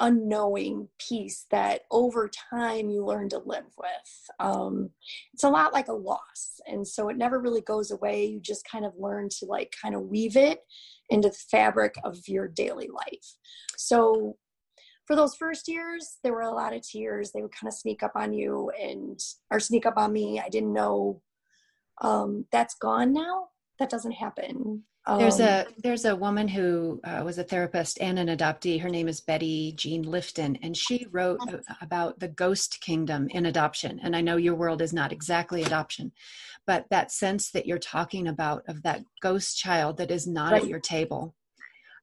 unknowing 0.00 0.88
piece 0.98 1.46
that 1.50 1.82
over 1.90 2.30
time 2.50 2.90
you 2.90 3.04
learn 3.04 3.28
to 3.30 3.38
live 3.38 3.66
with. 3.76 4.30
Um, 4.38 4.90
it's 5.32 5.44
a 5.44 5.50
lot 5.50 5.72
like 5.72 5.88
a 5.88 5.92
loss. 5.92 6.60
And 6.66 6.86
so 6.86 7.08
it 7.08 7.16
never 7.16 7.40
really 7.40 7.62
goes 7.62 7.90
away. 7.90 8.26
You 8.26 8.40
just 8.40 8.68
kind 8.70 8.84
of 8.84 8.92
learn 8.98 9.28
to 9.38 9.46
like 9.46 9.74
kind 9.80 9.94
of 9.94 10.02
weave 10.02 10.36
it 10.36 10.60
into 11.10 11.28
the 11.28 11.34
fabric 11.50 11.94
of 12.04 12.16
your 12.26 12.48
daily 12.48 12.88
life. 12.88 13.36
So 13.76 14.36
for 15.06 15.16
those 15.16 15.34
first 15.34 15.68
years, 15.68 16.18
there 16.22 16.34
were 16.34 16.42
a 16.42 16.52
lot 16.52 16.74
of 16.74 16.82
tears. 16.82 17.32
They 17.32 17.40
would 17.40 17.52
kind 17.52 17.68
of 17.68 17.74
sneak 17.74 18.02
up 18.02 18.12
on 18.14 18.32
you 18.32 18.70
and 18.80 19.18
or 19.50 19.58
sneak 19.58 19.86
up 19.86 19.96
on 19.96 20.12
me. 20.12 20.38
I 20.38 20.50
didn't 20.50 20.72
know 20.74 21.22
um, 22.02 22.44
that's 22.52 22.74
gone 22.74 23.12
now. 23.12 23.48
That 23.78 23.90
doesn't 23.90 24.12
happen. 24.12 24.84
There's 25.16 25.40
a 25.40 25.66
um, 25.66 25.74
there's 25.78 26.04
a 26.04 26.14
woman 26.14 26.48
who 26.48 27.00
uh, 27.02 27.22
was 27.24 27.38
a 27.38 27.44
therapist 27.44 27.98
and 28.00 28.18
an 28.18 28.28
adoptee. 28.28 28.80
Her 28.80 28.90
name 28.90 29.08
is 29.08 29.22
Betty 29.22 29.72
Jean 29.72 30.04
Lifton, 30.04 30.58
and 30.62 30.76
she 30.76 31.06
wrote 31.10 31.40
about 31.80 32.18
the 32.20 32.28
ghost 32.28 32.80
kingdom 32.82 33.28
in 33.30 33.46
adoption. 33.46 34.00
And 34.02 34.14
I 34.14 34.20
know 34.20 34.36
your 34.36 34.54
world 34.54 34.82
is 34.82 34.92
not 34.92 35.12
exactly 35.12 35.62
adoption, 35.62 36.12
but 36.66 36.84
that 36.90 37.10
sense 37.10 37.50
that 37.52 37.64
you're 37.64 37.78
talking 37.78 38.28
about 38.28 38.64
of 38.68 38.82
that 38.82 39.02
ghost 39.22 39.56
child 39.56 39.96
that 39.96 40.10
is 40.10 40.26
not 40.26 40.52
right. 40.52 40.62
at 40.62 40.68
your 40.68 40.80
table, 40.80 41.34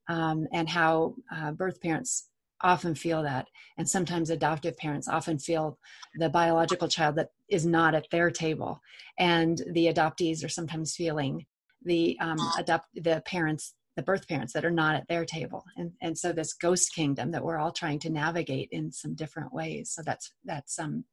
um, 0.10 0.48
and 0.52 0.68
how 0.68 1.16
uh, 1.32 1.52
birth 1.52 1.80
parents 1.82 2.30
often 2.62 2.96
feel 2.96 3.22
that, 3.22 3.48
and 3.78 3.88
sometimes 3.88 4.32
adoptive 4.32 4.78
parents 4.78 5.08
often 5.08 5.38
feel 5.38 5.78
the 6.16 6.30
biological 6.30 6.88
child 6.88 7.18
that 7.18 7.30
is 7.50 7.68
not 7.68 7.94
at 7.94 8.10
their 8.10 8.32
table, 8.32 8.82
and 9.20 9.62
the 9.74 9.86
adoptees 9.86 10.44
are 10.44 10.50
sometimes 10.50 10.96
feeling 10.96 11.46
the 11.86 12.18
um, 12.20 12.38
adopt 12.58 12.88
the 12.96 13.22
parents 13.26 13.74
the 13.96 14.04
birth 14.04 14.28
parents 14.28 14.52
that 14.52 14.66
are 14.66 14.72
not 14.72 14.96
at 14.96 15.08
their 15.08 15.24
table. 15.26 15.64
And 15.78 15.92
and 16.02 16.18
so 16.18 16.32
this 16.32 16.54
ghost 16.54 16.94
kingdom 16.94 17.32
that 17.32 17.44
we're 17.44 17.58
all 17.58 17.72
trying 17.72 18.00
to 18.00 18.10
navigate 18.10 18.70
in 18.72 18.92
some 18.92 19.16
different 19.16 19.54
ways. 19.54 19.92
So 19.92 20.02
that's 20.06 20.34
that's 20.44 20.78
um 20.80 21.06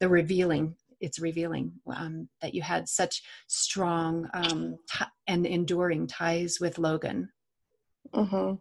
the 0.00 0.08
revealing 0.08 0.76
it's 1.00 1.20
revealing 1.20 1.72
um, 1.94 2.28
that 2.42 2.54
you 2.54 2.62
had 2.62 2.88
such 2.88 3.22
strong 3.46 4.28
um, 4.34 4.76
t- 4.92 5.04
and 5.28 5.46
enduring 5.46 6.08
ties 6.08 6.58
with 6.60 6.78
logan. 6.78 7.28
Mm-hmm. 8.14 8.54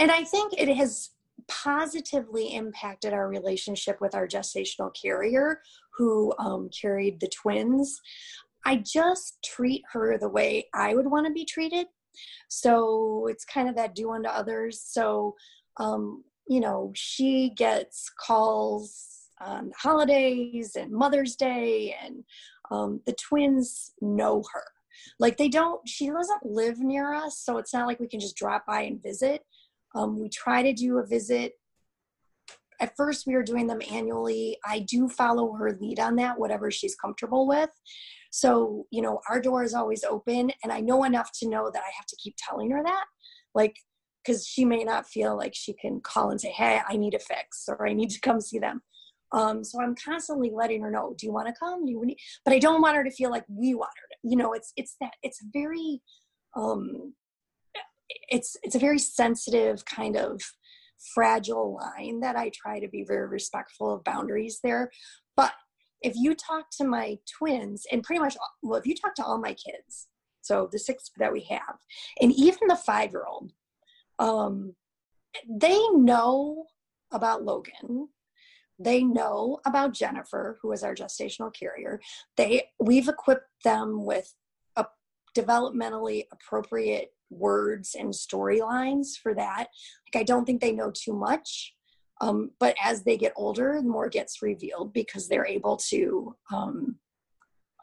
and 0.00 0.10
i 0.10 0.22
think 0.22 0.52
it 0.58 0.68
has 0.76 1.12
positively 1.48 2.54
impacted 2.54 3.14
our 3.14 3.26
relationship 3.26 4.02
with 4.02 4.14
our 4.14 4.28
gestational 4.28 4.94
carrier 4.94 5.62
who 5.96 6.34
um, 6.38 6.68
carried 6.68 7.18
the 7.18 7.28
twins 7.28 7.98
I 8.64 8.76
just 8.76 9.38
treat 9.44 9.82
her 9.92 10.18
the 10.18 10.28
way 10.28 10.68
I 10.74 10.94
would 10.94 11.06
want 11.06 11.26
to 11.26 11.32
be 11.32 11.44
treated. 11.44 11.86
So 12.48 13.26
it's 13.30 13.44
kind 13.44 13.68
of 13.68 13.74
that 13.76 13.94
do 13.94 14.12
unto 14.12 14.28
others. 14.28 14.80
So, 14.84 15.34
um, 15.78 16.24
you 16.48 16.60
know, 16.60 16.92
she 16.94 17.50
gets 17.56 18.10
calls 18.20 19.28
on 19.40 19.72
holidays 19.76 20.76
and 20.76 20.92
Mother's 20.92 21.36
Day, 21.36 21.96
and 22.04 22.24
um, 22.70 23.00
the 23.06 23.14
twins 23.14 23.92
know 24.00 24.42
her. 24.52 24.64
Like 25.18 25.36
they 25.36 25.48
don't, 25.48 25.86
she 25.88 26.08
doesn't 26.08 26.44
live 26.44 26.78
near 26.78 27.12
us, 27.12 27.38
so 27.38 27.58
it's 27.58 27.74
not 27.74 27.86
like 27.86 28.00
we 28.00 28.08
can 28.08 28.20
just 28.20 28.36
drop 28.36 28.66
by 28.66 28.82
and 28.82 29.02
visit. 29.02 29.42
Um, 29.94 30.20
we 30.20 30.28
try 30.28 30.62
to 30.62 30.72
do 30.72 30.98
a 30.98 31.06
visit. 31.06 31.54
At 32.80 32.96
first, 32.96 33.26
we 33.26 33.34
were 33.34 33.42
doing 33.42 33.66
them 33.66 33.80
annually. 33.90 34.58
I 34.64 34.80
do 34.80 35.08
follow 35.08 35.52
her 35.52 35.76
lead 35.80 36.00
on 36.00 36.16
that, 36.16 36.38
whatever 36.38 36.70
she's 36.70 36.96
comfortable 36.96 37.46
with. 37.46 37.70
So, 38.32 38.86
you 38.90 39.02
know, 39.02 39.20
our 39.28 39.40
door 39.40 39.62
is 39.62 39.74
always 39.74 40.04
open, 40.04 40.50
and 40.64 40.72
I 40.72 40.80
know 40.80 41.04
enough 41.04 41.30
to 41.40 41.48
know 41.48 41.70
that 41.70 41.82
I 41.82 41.90
have 41.96 42.06
to 42.06 42.16
keep 42.16 42.34
telling 42.38 42.70
her 42.70 42.82
that. 42.82 43.04
Like, 43.54 43.76
because 44.24 44.46
she 44.46 44.64
may 44.64 44.84
not 44.84 45.06
feel 45.06 45.36
like 45.36 45.54
she 45.54 45.74
can 45.74 46.00
call 46.00 46.30
and 46.30 46.40
say, 46.40 46.50
Hey, 46.50 46.80
I 46.88 46.96
need 46.96 47.12
a 47.12 47.18
fix, 47.18 47.64
or 47.68 47.86
I 47.86 47.92
need 47.92 48.08
to 48.10 48.20
come 48.20 48.40
see 48.40 48.58
them. 48.58 48.80
Um, 49.32 49.62
so 49.62 49.82
I'm 49.82 49.94
constantly 49.94 50.50
letting 50.50 50.80
her 50.80 50.90
know, 50.90 51.14
do 51.18 51.26
you 51.26 51.32
want 51.32 51.48
to 51.48 51.54
come? 51.58 51.84
Do 51.84 51.92
you 51.92 52.02
need? 52.04 52.16
But 52.44 52.54
I 52.54 52.58
don't 52.58 52.80
want 52.80 52.96
her 52.96 53.04
to 53.04 53.10
feel 53.10 53.30
like 53.30 53.44
we 53.48 53.74
want 53.74 53.90
her 53.96 54.08
to, 54.12 54.30
you 54.30 54.36
know, 54.36 54.54
it's, 54.54 54.72
it's 54.76 54.96
that, 55.00 55.12
it's 55.22 55.40
very, 55.52 56.00
um, 56.56 57.12
it's, 58.30 58.56
it's 58.62 58.74
a 58.74 58.78
very 58.78 58.98
sensitive 58.98 59.84
kind 59.84 60.16
of 60.16 60.40
fragile 61.14 61.78
line 61.78 62.20
that 62.20 62.36
I 62.36 62.50
try 62.54 62.80
to 62.80 62.88
be 62.88 63.04
very 63.06 63.28
respectful 63.28 63.92
of 63.92 64.04
boundaries 64.04 64.60
there. 64.62 64.90
But 65.36 65.52
if 66.02 66.14
you 66.16 66.34
talk 66.34 66.66
to 66.70 66.84
my 66.84 67.18
twins 67.38 67.86
and 67.90 68.02
pretty 68.02 68.20
much 68.20 68.36
well 68.62 68.78
if 68.78 68.86
you 68.86 68.94
talk 68.94 69.14
to 69.14 69.24
all 69.24 69.38
my 69.38 69.54
kids 69.54 70.08
so 70.40 70.68
the 70.72 70.78
six 70.78 71.10
that 71.18 71.32
we 71.32 71.40
have 71.40 71.76
and 72.20 72.32
even 72.32 72.68
the 72.68 72.76
five 72.76 73.10
year 73.12 73.24
old 73.26 73.52
um, 74.18 74.74
they 75.48 75.78
know 75.94 76.66
about 77.12 77.44
logan. 77.44 78.08
They 78.78 79.02
know 79.02 79.60
about 79.66 79.92
jennifer 79.92 80.58
who 80.60 80.72
is 80.72 80.82
our 80.82 80.94
gestational 80.94 81.54
carrier. 81.54 82.00
They 82.36 82.64
we've 82.80 83.08
equipped 83.08 83.48
them 83.64 84.04
with 84.04 84.34
a 84.76 84.86
developmentally 85.36 86.24
appropriate 86.32 87.10
words 87.30 87.94
and 87.98 88.12
storylines 88.12 89.16
for 89.22 89.34
that. 89.34 89.68
Like 90.06 90.20
i 90.20 90.24
don't 90.24 90.44
think 90.44 90.60
they 90.60 90.72
know 90.72 90.90
too 90.90 91.14
much 91.14 91.74
um, 92.20 92.50
but 92.58 92.76
as 92.82 93.02
they 93.02 93.16
get 93.16 93.32
older, 93.36 93.80
more 93.82 94.08
gets 94.08 94.42
revealed 94.42 94.92
because 94.92 95.28
they're 95.28 95.46
able 95.46 95.76
to 95.88 96.36
um, 96.52 96.96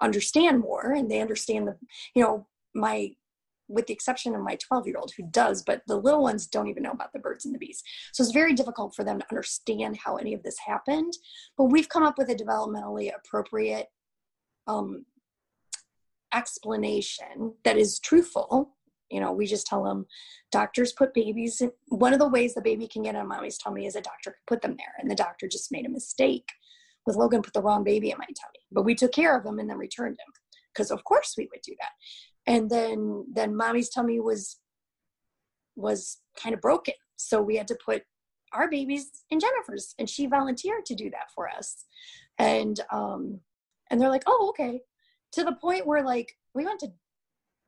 understand 0.01 0.59
more 0.59 0.93
and 0.93 1.09
they 1.09 1.19
understand 1.19 1.67
the, 1.67 1.75
you 2.15 2.23
know, 2.23 2.47
my, 2.73 3.11
with 3.67 3.87
the 3.87 3.93
exception 3.93 4.33
of 4.33 4.41
my 4.41 4.55
12 4.55 4.87
year 4.87 4.97
old 4.97 5.11
who 5.15 5.23
does, 5.23 5.61
but 5.61 5.81
the 5.87 5.95
little 5.95 6.23
ones 6.23 6.47
don't 6.47 6.67
even 6.67 6.83
know 6.83 6.91
about 6.91 7.13
the 7.13 7.19
birds 7.19 7.45
and 7.45 7.53
the 7.53 7.59
bees. 7.59 7.83
So 8.13 8.23
it's 8.23 8.31
very 8.31 8.53
difficult 8.53 8.95
for 8.95 9.03
them 9.03 9.19
to 9.19 9.25
understand 9.29 9.97
how 9.97 10.15
any 10.15 10.33
of 10.33 10.41
this 10.43 10.57
happened. 10.57 11.13
But 11.57 11.65
we've 11.65 11.89
come 11.89 12.03
up 12.03 12.17
with 12.17 12.29
a 12.29 12.35
developmentally 12.35 13.11
appropriate 13.15 13.87
um, 14.67 15.05
explanation 16.33 17.53
that 17.63 17.77
is 17.77 17.99
truthful 17.99 18.75
you 19.09 19.19
know, 19.19 19.31
we 19.31 19.45
just 19.45 19.67
tell 19.67 19.83
them 19.83 20.05
doctors 20.51 20.93
put 20.93 21.13
babies 21.13 21.61
in, 21.61 21.71
one 21.87 22.13
of 22.13 22.19
the 22.19 22.27
ways 22.27 22.53
the 22.53 22.61
baby 22.61 22.87
can 22.87 23.03
get 23.03 23.15
on 23.15 23.27
mommy's 23.27 23.57
tummy 23.57 23.85
is 23.85 23.95
a 23.95 24.01
doctor 24.01 24.31
could 24.31 24.55
put 24.55 24.61
them 24.61 24.75
there. 24.77 24.93
And 24.99 25.09
the 25.09 25.15
doctor 25.15 25.47
just 25.47 25.71
made 25.71 25.85
a 25.85 25.89
mistake 25.89 26.47
with 27.05 27.15
Logan 27.15 27.41
put 27.41 27.53
the 27.53 27.61
wrong 27.61 27.83
baby 27.83 28.11
in 28.11 28.17
my 28.17 28.25
tummy. 28.25 28.59
But 28.71 28.83
we 28.83 28.95
took 28.95 29.11
care 29.11 29.37
of 29.37 29.45
him 29.45 29.59
and 29.59 29.69
then 29.69 29.77
returned 29.77 30.17
him. 30.19 30.33
Because 30.73 30.91
of 30.91 31.03
course 31.03 31.35
we 31.37 31.49
would 31.51 31.61
do 31.63 31.75
that. 31.79 32.51
And 32.51 32.69
then 32.69 33.25
then 33.31 33.55
mommy's 33.55 33.89
tummy 33.89 34.19
was 34.19 34.57
was 35.75 36.19
kind 36.41 36.53
of 36.53 36.61
broken. 36.61 36.93
So 37.15 37.41
we 37.41 37.55
had 37.55 37.67
to 37.69 37.77
put 37.83 38.03
our 38.53 38.69
babies 38.69 39.09
in 39.29 39.39
Jennifer's 39.39 39.93
and 39.97 40.09
she 40.09 40.25
volunteered 40.25 40.85
to 40.85 40.95
do 40.95 41.09
that 41.09 41.31
for 41.33 41.49
us. 41.49 41.85
And 42.37 42.79
um 42.91 43.39
and 43.89 43.99
they're 43.99 44.09
like, 44.09 44.23
"Oh, 44.27 44.47
okay." 44.49 44.81
To 45.33 45.43
the 45.43 45.53
point 45.53 45.87
where 45.87 46.03
like 46.03 46.37
we 46.53 46.65
went 46.65 46.79
to 46.81 46.91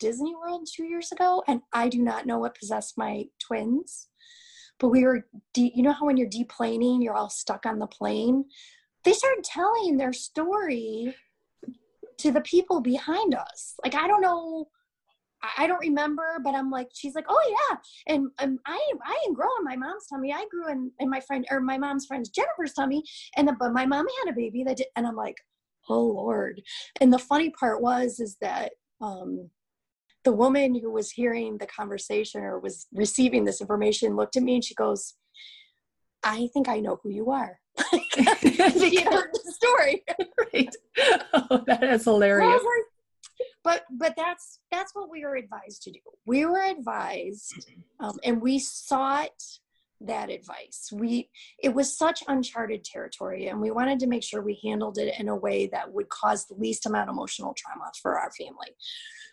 Disney 0.01 0.35
World 0.35 0.67
two 0.69 0.83
years 0.83 1.11
ago, 1.11 1.43
and 1.47 1.61
I 1.71 1.87
do 1.87 2.01
not 2.01 2.25
know 2.25 2.39
what 2.39 2.57
possessed 2.57 2.97
my 2.97 3.25
twins. 3.39 4.07
But 4.79 4.89
we 4.89 5.03
were, 5.03 5.27
de- 5.53 5.71
you 5.75 5.83
know 5.83 5.93
how 5.93 6.07
when 6.07 6.17
you're 6.17 6.27
deplaning, 6.27 7.03
you're 7.03 7.13
all 7.13 7.29
stuck 7.29 7.67
on 7.67 7.77
the 7.77 7.85
plane. 7.87 8.45
They 9.03 9.13
started 9.13 9.43
telling 9.43 9.97
their 9.97 10.11
story 10.11 11.15
to 12.17 12.31
the 12.31 12.41
people 12.41 12.81
behind 12.81 13.35
us. 13.35 13.75
Like 13.83 13.95
I 13.95 14.07
don't 14.07 14.21
know, 14.21 14.69
I 15.57 15.67
don't 15.67 15.79
remember, 15.79 16.39
but 16.43 16.55
I'm 16.55 16.71
like, 16.71 16.89
she's 16.93 17.15
like, 17.15 17.25
oh 17.29 17.57
yeah, 17.69 17.77
and, 18.07 18.29
and 18.39 18.59
I 18.65 18.79
I 19.05 19.19
didn't 19.23 19.35
grow 19.35 19.49
in 19.59 19.65
my 19.65 19.75
mom's 19.75 20.07
tummy. 20.07 20.33
I 20.33 20.45
grew 20.49 20.71
in 20.71 20.91
in 20.99 21.09
my 21.09 21.19
friend 21.19 21.45
or 21.51 21.61
my 21.61 21.77
mom's 21.77 22.07
friend's 22.07 22.29
Jennifer's 22.29 22.73
tummy, 22.73 23.03
and 23.37 23.47
the, 23.47 23.55
but 23.59 23.73
my 23.73 23.85
mom 23.85 24.07
had 24.23 24.31
a 24.31 24.35
baby 24.35 24.63
that 24.63 24.77
did, 24.77 24.87
and 24.95 25.05
I'm 25.05 25.15
like, 25.15 25.37
oh 25.89 26.01
lord. 26.01 26.61
And 26.99 27.13
the 27.13 27.19
funny 27.19 27.51
part 27.51 27.81
was 27.81 28.19
is 28.19 28.37
that 28.41 28.71
um, 28.99 29.49
the 30.23 30.31
woman 30.31 30.75
who 30.75 30.91
was 30.91 31.11
hearing 31.11 31.57
the 31.57 31.65
conversation 31.65 32.41
or 32.43 32.59
was 32.59 32.87
receiving 32.93 33.45
this 33.45 33.61
information 33.61 34.15
looked 34.15 34.35
at 34.35 34.43
me 34.43 34.55
and 34.55 34.63
she 34.63 34.75
goes, 34.75 35.15
I 36.23 36.49
think 36.53 36.69
I 36.69 36.79
know 36.79 36.99
who 37.01 37.09
you 37.09 37.31
are. 37.31 37.59
she 37.91 39.01
heard 39.01 39.31
the 39.33 39.41
story. 39.59 40.03
right. 40.53 40.75
Oh, 41.33 41.63
that 41.65 41.83
is 41.83 42.03
hilarious. 42.03 42.61
but 43.63 43.83
but 43.91 44.13
that's 44.15 44.59
that's 44.71 44.93
what 44.93 45.09
we 45.09 45.25
were 45.25 45.35
advised 45.35 45.83
to 45.83 45.91
do. 45.91 45.99
We 46.25 46.45
were 46.45 46.61
advised, 46.61 47.71
um, 47.99 48.19
and 48.23 48.41
we 48.41 48.59
sought 48.59 49.41
that 50.05 50.29
advice. 50.29 50.89
We 50.91 51.29
it 51.61 51.73
was 51.73 51.95
such 51.95 52.23
uncharted 52.27 52.83
territory 52.83 53.47
and 53.47 53.61
we 53.61 53.71
wanted 53.71 53.99
to 53.99 54.07
make 54.07 54.23
sure 54.23 54.41
we 54.41 54.59
handled 54.63 54.97
it 54.97 55.13
in 55.19 55.29
a 55.29 55.35
way 55.35 55.67
that 55.67 55.91
would 55.93 56.09
cause 56.09 56.45
the 56.45 56.55
least 56.55 56.85
amount 56.85 57.09
of 57.09 57.13
emotional 57.13 57.55
trauma 57.57 57.91
for 58.01 58.17
our 58.19 58.31
family. 58.31 58.75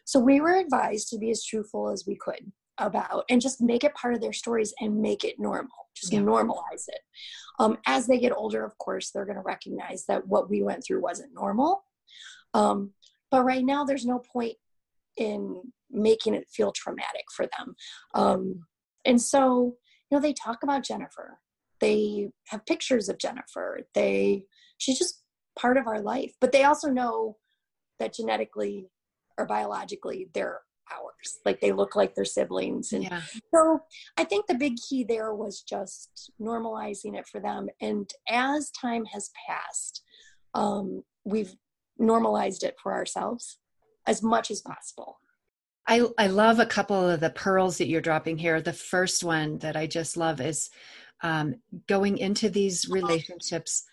So 0.04 0.18
we 0.20 0.40
were 0.40 0.56
advised 0.56 1.08
to 1.10 1.18
be 1.18 1.30
as 1.30 1.44
truthful 1.44 1.90
as 1.90 2.04
we 2.06 2.16
could 2.16 2.52
about 2.78 3.24
and 3.28 3.40
just 3.40 3.60
make 3.60 3.84
it 3.84 3.94
part 3.94 4.14
of 4.14 4.20
their 4.20 4.32
stories 4.32 4.72
and 4.80 5.00
make 5.00 5.24
it 5.24 5.38
normal. 5.38 5.88
Just 5.94 6.12
yeah. 6.12 6.20
normalize 6.20 6.88
it. 6.88 7.00
Um, 7.58 7.78
as 7.86 8.06
they 8.06 8.18
get 8.18 8.32
older, 8.32 8.64
of 8.64 8.78
course, 8.78 9.10
they're 9.10 9.24
going 9.24 9.36
to 9.36 9.42
recognize 9.42 10.04
that 10.06 10.26
what 10.26 10.48
we 10.48 10.62
went 10.62 10.84
through 10.84 11.02
wasn't 11.02 11.34
normal. 11.34 11.84
Um, 12.54 12.92
but 13.30 13.44
right 13.44 13.64
now, 13.64 13.84
there's 13.84 14.06
no 14.06 14.20
point 14.20 14.54
in 15.16 15.60
making 15.90 16.34
it 16.34 16.48
feel 16.48 16.72
traumatic 16.72 17.24
for 17.34 17.46
them. 17.58 17.74
Um, 18.14 18.64
and 19.04 19.20
so, 19.20 19.76
you 20.10 20.16
know, 20.16 20.20
they 20.20 20.32
talk 20.32 20.62
about 20.62 20.84
Jennifer. 20.84 21.38
They 21.80 22.30
have 22.48 22.66
pictures 22.66 23.08
of 23.08 23.18
Jennifer. 23.18 23.86
They, 23.94 24.44
she's 24.78 24.98
just 24.98 25.22
part 25.58 25.76
of 25.76 25.86
our 25.86 26.00
life. 26.00 26.32
But 26.40 26.52
they 26.52 26.64
also 26.64 26.88
know 26.88 27.36
that 27.98 28.14
genetically 28.14 28.88
or 29.38 29.46
biologically, 29.46 30.28
they're 30.34 30.60
ours. 30.92 31.38
Like 31.44 31.60
they 31.60 31.72
look 31.72 31.94
like 31.94 32.14
their 32.14 32.24
siblings. 32.24 32.92
And 32.92 33.04
yeah. 33.04 33.22
so 33.54 33.80
I 34.16 34.24
think 34.24 34.46
the 34.46 34.54
big 34.54 34.76
key 34.76 35.04
there 35.04 35.34
was 35.34 35.62
just 35.62 36.32
normalizing 36.40 37.16
it 37.16 37.26
for 37.26 37.40
them. 37.40 37.68
And 37.80 38.10
as 38.28 38.70
time 38.70 39.04
has 39.06 39.30
passed, 39.48 40.02
um, 40.54 41.04
we've 41.24 41.54
normalized 41.98 42.62
it 42.64 42.76
for 42.82 42.92
ourselves 42.92 43.58
as 44.06 44.22
much 44.22 44.50
as 44.50 44.60
possible. 44.60 45.18
I, 45.88 46.02
I 46.18 46.26
love 46.26 46.60
a 46.60 46.66
couple 46.66 47.08
of 47.08 47.20
the 47.20 47.30
pearls 47.30 47.78
that 47.78 47.88
you're 47.88 48.02
dropping 48.02 48.36
here. 48.36 48.60
The 48.60 48.74
first 48.74 49.24
one 49.24 49.58
that 49.58 49.74
I 49.74 49.86
just 49.86 50.18
love 50.18 50.38
is 50.38 50.68
um, 51.22 51.56
going 51.86 52.18
into 52.18 52.50
these 52.50 52.86
relationships 52.90 53.84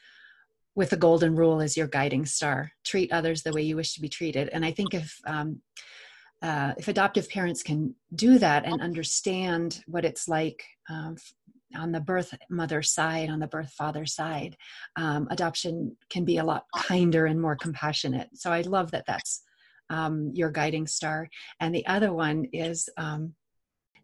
with 0.76 0.90
the 0.90 0.98
golden 0.98 1.36
rule 1.36 1.62
as 1.62 1.78
your 1.78 1.88
guiding 1.88 2.26
star. 2.26 2.74
Treat 2.84 3.14
others 3.14 3.44
the 3.44 3.54
way 3.54 3.62
you 3.62 3.78
wish 3.78 3.94
to 3.94 4.02
be 4.02 4.10
treated. 4.10 4.50
And 4.50 4.66
I 4.66 4.72
think 4.72 4.94
if 4.94 5.20
um, 5.26 5.62
uh, 6.42 6.74
if 6.78 6.90
adoptive 6.90 7.30
parents 7.30 7.64
can 7.64 7.96
do 8.14 8.38
that 8.40 8.66
and 8.66 8.82
understand 8.82 9.82
what 9.88 10.04
it's 10.04 10.28
like 10.28 10.64
um, 10.90 11.16
on 11.76 11.94
the 11.94 12.02
birth 12.02 12.34
mother 12.50 12.84
side, 12.84 13.30
on 13.30 13.40
the 13.40 13.48
birth 13.48 13.72
father 13.72 14.06
side, 14.06 14.58
um, 14.98 15.28
adoption 15.32 15.96
can 16.10 16.26
be 16.26 16.38
a 16.38 16.44
lot 16.44 16.66
kinder 16.76 17.26
and 17.26 17.42
more 17.42 17.56
compassionate. 17.56 18.30
So 18.34 18.52
I 18.52 18.62
love 18.62 18.92
that 18.92 19.06
that's 19.08 19.44
um, 19.90 20.32
your 20.34 20.52
guiding 20.52 20.88
star. 20.88 21.30
And 21.60 21.74
the 21.74 21.86
other 21.88 22.14
one 22.14 22.46
is 22.54 22.90
um, 22.98 23.34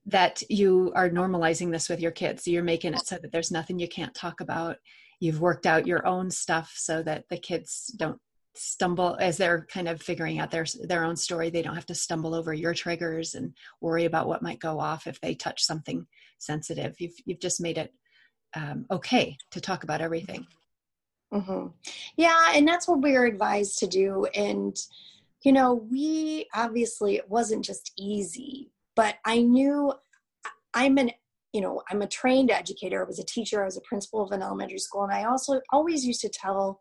that 0.06 0.42
you 0.50 0.92
are 0.96 1.10
normalizing 1.10 1.72
this 1.72 1.90
with 1.90 2.00
your 2.00 2.12
kids. 2.12 2.48
You're 2.48 2.64
making 2.64 2.94
it 2.94 3.06
so 3.06 3.18
that 3.22 3.32
there's 3.32 3.52
nothing 3.52 3.80
you 3.80 3.88
can't 3.88 4.14
talk 4.14 4.42
about. 4.42 4.78
You've 5.20 5.42
worked 5.42 5.66
out 5.66 5.88
your 5.88 6.06
own 6.08 6.32
stuff 6.32 6.74
so 6.76 7.04
that 7.04 7.26
the 7.30 7.38
kids 7.38 7.94
don't 7.96 8.20
stumble 8.54 9.16
as 9.20 9.38
they're 9.38 9.66
kind 9.72 9.88
of 9.88 10.02
figuring 10.02 10.40
out 10.40 10.52
their 10.52 10.66
their 10.84 11.06
own 11.06 11.16
story 11.16 11.50
they 11.50 11.62
don't 11.62 11.76
have 11.76 11.86
to 11.86 11.96
stumble 11.96 12.36
over 12.36 12.54
your 12.54 12.74
triggers 12.74 13.34
and 13.34 13.54
worry 13.80 14.04
about 14.06 14.28
what 14.28 14.42
might 14.42 14.60
go 14.60 14.78
off 14.80 15.08
if 15.08 15.22
they 15.22 15.34
touch 15.34 15.64
something 15.64 16.06
sensitive 16.38 16.94
you've 17.00 17.16
you've 17.26 17.40
just 17.40 17.62
made 17.62 17.78
it 17.78 17.94
um, 18.56 18.86
okay 18.92 19.38
to 19.52 19.62
talk 19.62 19.86
about 19.86 20.02
everything 20.02 20.46
mm-hmm. 21.34 21.68
yeah 22.18 22.52
and 22.54 22.68
that's 22.68 22.90
what 22.90 23.02
we 23.02 23.16
are 23.16 23.26
advised 23.26 23.80
to 23.80 23.88
do 23.88 24.26
and 24.36 24.76
you 25.44 25.52
know, 25.52 25.74
we 25.74 26.48
obviously, 26.54 27.16
it 27.16 27.30
wasn't 27.30 27.66
just 27.66 27.92
easy, 27.98 28.72
but 28.96 29.16
I 29.26 29.42
knew 29.42 29.94
I'm 30.74 30.98
an, 30.98 31.12
you 31.54 31.62
know, 31.62 31.82
I'm 31.90 32.02
a 32.02 32.08
trained 32.08 32.52
educator. 32.52 33.02
I 33.04 33.08
was 33.08 33.20
a 33.20 33.26
teacher, 33.26 33.62
I 33.62 33.66
was 33.66 33.78
a 33.78 33.82
principal 33.82 34.22
of 34.22 34.32
an 34.32 34.42
elementary 34.42 34.80
school. 34.80 35.04
And 35.04 35.14
I 35.14 35.26
also 35.26 35.62
always 35.72 36.06
used 36.06 36.22
to 36.22 36.30
tell 36.30 36.80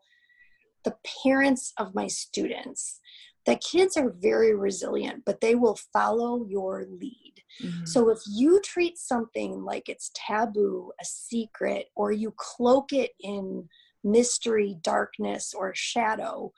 the 0.83 0.95
parents 1.23 1.73
of 1.77 1.93
my 1.93 2.07
students 2.07 2.99
that 3.45 3.61
kids 3.61 3.97
are 3.97 4.13
very 4.19 4.55
resilient, 4.55 5.23
but 5.25 5.41
they 5.41 5.55
will 5.55 5.77
follow 5.91 6.45
your 6.47 6.85
lead. 6.87 7.33
Mm-hmm. 7.61 7.85
So 7.85 8.09
if 8.09 8.19
you 8.29 8.61
treat 8.61 8.97
something 8.97 9.63
like 9.63 9.89
it's 9.89 10.11
taboo, 10.15 10.91
a 11.01 11.05
secret, 11.05 11.87
or 11.95 12.11
you 12.11 12.33
cloak 12.37 12.93
it 12.93 13.11
in 13.19 13.67
mystery, 14.03 14.77
darkness, 14.81 15.53
or 15.55 15.73
shadow, 15.75 16.53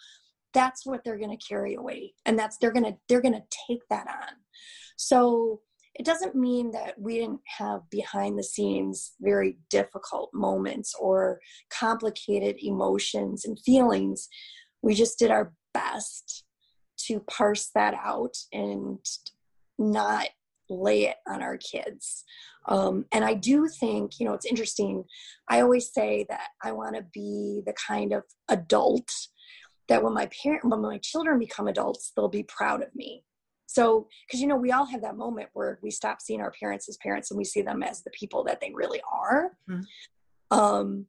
that's 0.53 0.85
what 0.85 1.03
they're 1.03 1.17
going 1.17 1.35
to 1.35 1.47
carry 1.47 1.75
away 1.75 2.13
and 2.25 2.37
that's 2.37 2.57
they're 2.57 2.71
going 2.71 2.85
to 2.85 2.95
they're 3.07 3.21
going 3.21 3.33
to 3.33 3.57
take 3.67 3.81
that 3.89 4.07
on. 4.07 4.35
So 4.97 5.61
it 5.95 6.05
doesn't 6.05 6.35
mean 6.35 6.71
that 6.71 6.95
we 6.99 7.19
didn't 7.19 7.41
have 7.57 7.81
behind 7.89 8.37
the 8.37 8.43
scenes 8.43 9.13
very 9.21 9.57
difficult 9.69 10.31
moments 10.33 10.95
or 10.99 11.39
complicated 11.69 12.57
emotions 12.59 13.45
and 13.45 13.59
feelings. 13.59 14.27
We 14.81 14.95
just 14.95 15.19
did 15.19 15.29
our 15.29 15.53
best 15.73 16.45
to 17.05 17.19
parse 17.21 17.69
that 17.75 17.93
out 17.93 18.35
and 18.51 18.99
not 19.77 20.29
lay 20.69 21.05
it 21.05 21.17
on 21.27 21.41
our 21.41 21.57
kids. 21.57 22.23
Um, 22.65 23.05
and 23.11 23.25
i 23.25 23.33
do 23.33 23.67
think 23.67 24.19
you 24.19 24.25
know 24.25 24.33
it's 24.33 24.45
interesting 24.45 25.03
i 25.49 25.59
always 25.59 25.91
say 25.91 26.25
that 26.29 26.47
i 26.63 26.71
want 26.71 26.95
to 26.95 27.05
be 27.13 27.61
the 27.65 27.73
kind 27.73 28.13
of 28.13 28.23
adult 28.47 29.09
that 29.89 30.03
when 30.03 30.13
my 30.13 30.29
parent 30.41 30.65
when 30.65 30.81
my 30.81 30.97
children 30.99 31.39
become 31.39 31.67
adults 31.67 32.11
they'll 32.15 32.29
be 32.29 32.43
proud 32.43 32.81
of 32.81 32.93
me. 32.95 33.23
So 33.65 34.07
because 34.27 34.41
you 34.41 34.47
know 34.47 34.55
we 34.55 34.71
all 34.71 34.85
have 34.85 35.01
that 35.01 35.17
moment 35.17 35.49
where 35.53 35.79
we 35.81 35.91
stop 35.91 36.21
seeing 36.21 36.41
our 36.41 36.51
parents 36.51 36.87
as 36.89 36.97
parents 36.97 37.31
and 37.31 37.37
we 37.37 37.45
see 37.45 37.61
them 37.61 37.83
as 37.83 38.03
the 38.03 38.11
people 38.11 38.43
that 38.45 38.61
they 38.61 38.71
really 38.73 39.01
are. 39.11 39.51
Mm-hmm. 39.69 40.57
um 40.57 41.05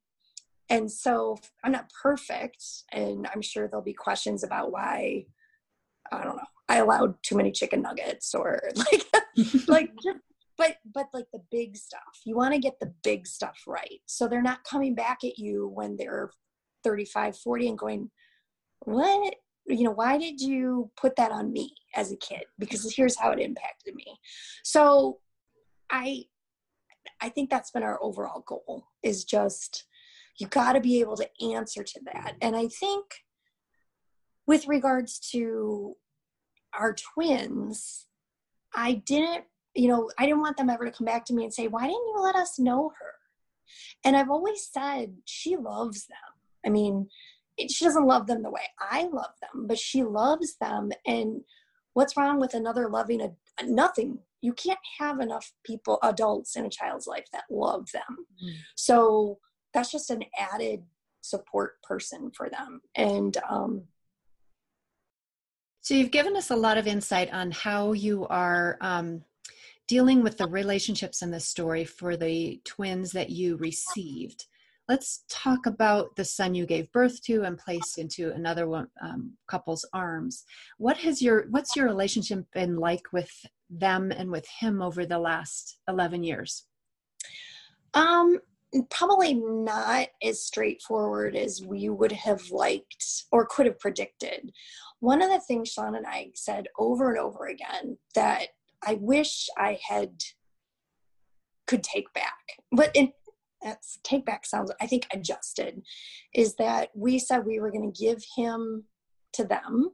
and 0.71 0.91
so 0.91 1.37
i'm 1.63 1.73
not 1.73 1.91
perfect 2.03 2.65
and 2.91 3.29
i'm 3.35 3.43
sure 3.43 3.69
there'll 3.69 3.85
be 3.85 3.93
questions 3.93 4.43
about 4.43 4.73
why 4.73 5.27
i 6.11 6.25
don't 6.25 6.37
know 6.37 6.47
i 6.71 6.79
allowed 6.79 7.15
too 7.23 7.37
many 7.37 7.53
chicken 7.53 7.83
nuggets 7.83 8.35
or 8.35 8.63
like 8.77 9.05
like 9.69 9.91
but 10.57 10.77
but 10.93 11.07
like 11.13 11.27
the 11.33 11.43
big 11.51 11.77
stuff. 11.77 12.21
You 12.25 12.37
want 12.37 12.55
to 12.55 12.61
get 12.61 12.79
the 12.81 12.93
big 13.03 13.27
stuff 13.27 13.59
right. 13.67 14.01
So 14.07 14.29
they're 14.29 14.43
not 14.43 14.65
coming 14.65 14.95
back 14.95 15.19
at 15.25 15.39
you 15.39 15.71
when 15.75 15.97
they're 15.97 16.31
35 16.83 17.39
40 17.39 17.69
and 17.69 17.79
going 17.79 18.11
what 18.85 19.35
you 19.67 19.85
know 19.85 19.91
why 19.93 20.19
did 20.19 20.41
you 20.41 20.91
put 20.97 21.17
that 21.17 21.33
on 21.33 21.53
me 21.53 21.75
as 21.95 22.13
a 22.13 22.17
kid? 22.17 22.45
Because 22.59 22.95
here's 22.95 23.19
how 23.19 23.31
it 23.31 23.41
impacted 23.41 23.95
me. 23.95 24.05
So 24.63 25.19
i 25.91 26.23
i 27.21 27.29
think 27.29 27.51
that's 27.51 27.71
been 27.71 27.83
our 27.83 28.03
overall 28.03 28.43
goal 28.47 28.87
is 29.03 29.25
just 29.25 29.85
you 30.39 30.47
got 30.49 30.73
to 30.73 30.81
be 30.81 31.01
able 31.01 31.17
to 31.17 31.29
answer 31.43 31.85
to 31.85 32.01
that. 32.07 32.35
And 32.41 32.57
i 32.57 32.69
think 32.69 33.05
with 34.47 34.67
regards 34.67 35.19
to 35.31 35.97
our 36.79 36.95
twins 36.95 38.07
i 38.75 38.95
didn't 39.07 39.45
you 39.75 39.89
know 39.89 40.11
i 40.19 40.25
didn't 40.27 40.41
want 40.41 40.57
them 40.57 40.71
ever 40.71 40.85
to 40.85 40.91
come 40.91 41.05
back 41.05 41.25
to 41.27 41.35
me 41.35 41.45
and 41.45 41.55
say 41.55 41.69
why 41.69 41.83
didn't 41.83 41.93
you 41.93 42.21
let 42.21 42.37
us 42.37 42.59
know 42.59 42.93
her? 42.99 43.13
And 44.05 44.17
i've 44.17 44.31
always 44.31 44.67
said 44.71 45.17
she 45.25 45.57
loves 45.57 46.07
them. 46.07 46.17
I 46.67 46.71
mean 46.71 47.09
she 47.59 47.85
doesn't 47.85 48.07
love 48.07 48.27
them 48.27 48.43
the 48.43 48.51
way 48.51 48.63
I 48.81 49.05
love 49.05 49.33
them, 49.41 49.67
but 49.67 49.79
she 49.79 50.03
loves 50.03 50.57
them. 50.61 50.91
And 51.07 51.43
what's 51.95 52.17
wrong 52.17 52.41
with 52.41 52.55
another 52.55 52.89
loving 52.89 53.21
a, 53.21 53.31
a 53.61 53.67
nothing? 53.67 54.19
You 54.41 54.53
can't 54.53 54.79
have 54.99 55.21
enough 55.21 55.53
people, 55.65 55.99
adults 56.03 56.57
in 56.57 56.67
a 56.67 56.71
child's 56.71 57.07
life 57.07 57.27
that 57.33 57.45
love 57.51 57.87
them. 57.93 58.27
Mm. 58.45 58.55
So 58.77 59.39
that's 59.73 59.91
just 59.91 60.11
an 60.11 60.23
added 60.39 60.83
support 61.23 61.83
person 61.83 62.31
for 62.37 62.51
them. 62.51 62.81
And 62.95 63.37
um, 63.49 63.85
so 65.81 65.95
you've 65.95 66.11
given 66.11 66.37
us 66.37 66.51
a 66.51 66.57
lot 66.57 66.79
of 66.79 66.87
insight 66.87 67.33
on 67.33 67.51
how 67.51 67.93
you 67.93 68.27
are 68.29 68.79
um, 68.81 69.23
dealing 69.87 70.23
with 70.23 70.39
the 70.39 70.47
relationships 70.47 71.23
in 71.23 71.31
the 71.31 71.41
story 71.41 71.85
for 71.85 72.17
the 72.17 72.61
twins 72.65 73.13
that 73.13 73.31
you 73.31 73.57
received 73.57 74.47
let's 74.89 75.25
talk 75.29 75.67
about 75.67 76.15
the 76.17 76.25
son 76.25 76.55
you 76.55 76.67
gave 76.67 76.93
birth 76.93 77.23
to 77.23 77.43
and 77.43 77.59
placed 77.59 77.99
into 77.99 78.33
another 78.33 78.69
one 78.69 78.89
um, 79.03 79.33
couple's 79.49 79.87
arms. 79.93 80.45
What 80.79 80.99
has 80.99 81.23
your 81.23 81.47
what's 81.51 81.75
your 81.75 81.87
relationship 81.87 82.45
been 82.53 82.77
like 82.77 83.13
with 83.13 83.31
them 83.71 84.13
and 84.13 84.31
with 84.31 84.47
him 84.61 84.83
over 84.83 85.07
the 85.07 85.19
last 85.19 85.79
11 85.89 86.23
years? 86.23 86.67
Um 87.95 88.41
probably 88.91 89.35
not 89.35 90.09
as 90.21 90.43
straightforward 90.43 91.37
as 91.37 91.63
we 91.65 91.89
would 91.89 92.11
have 92.11 92.51
liked 92.51 93.25
or 93.31 93.47
could 93.47 93.67
have 93.67 93.79
predicted. 93.79 94.51
One 94.99 95.23
of 95.23 95.31
the 95.31 95.41
things 95.41 95.69
sean 95.69 95.95
and 95.95 96.07
i 96.07 96.31
said 96.35 96.67
over 96.79 97.11
and 97.11 97.19
over 97.19 97.47
again 97.47 97.99
that 98.15 98.47
i 98.87 98.95
wish 98.95 99.49
i 99.59 99.79
had 99.87 100.13
could 101.67 101.83
take 101.83 102.11
back 102.15 102.39
but 102.73 102.91
in, 102.95 103.13
that's 103.65 103.99
take 104.05 104.25
back 104.25 104.47
sounds 104.47 104.71
i 104.81 104.87
think 104.87 105.07
adjusted 105.13 105.83
is 106.35 106.55
that 106.57 106.91
we 106.95 107.19
said 107.19 107.45
we 107.45 107.59
were 107.59 107.71
going 107.71 107.91
to 107.91 108.01
give 108.01 108.23
him 108.37 108.85
to 109.33 109.45
them 109.45 109.91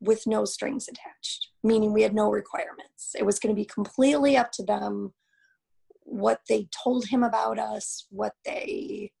with 0.00 0.26
no 0.26 0.44
strings 0.44 0.88
attached 0.88 1.48
meaning 1.62 1.92
we 1.92 2.02
had 2.02 2.14
no 2.14 2.30
requirements 2.30 3.14
it 3.16 3.26
was 3.26 3.38
going 3.38 3.54
to 3.54 3.60
be 3.60 3.66
completely 3.66 4.36
up 4.36 4.50
to 4.50 4.64
them 4.64 5.12
what 6.08 6.40
they 6.48 6.68
told 6.82 7.06
him 7.06 7.22
about 7.22 7.58
us, 7.58 8.06
what 8.10 8.32
they 8.44 9.12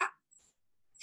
uh, 0.00 0.06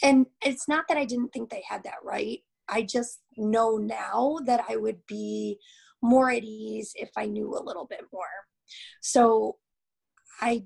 and 0.02 0.26
it's 0.42 0.68
not 0.68 0.86
that 0.88 0.98
I 0.98 1.06
didn't 1.06 1.30
think 1.30 1.50
they 1.50 1.64
had 1.68 1.84
that 1.84 2.04
right. 2.04 2.40
I 2.70 2.84
just 2.84 3.20
know 3.38 3.78
now 3.78 4.38
that 4.46 4.64
I 4.70 4.78
would 4.78 5.00
be 5.08 5.60
more 6.02 6.32
at 6.32 6.44
ease 6.44 6.94
if 6.96 7.10
I 7.18 7.26
knew 7.26 7.54
a 7.54 7.64
little 7.64 7.86
bit 7.86 8.06
more. 8.12 8.26
So 9.02 9.58
I 10.40 10.64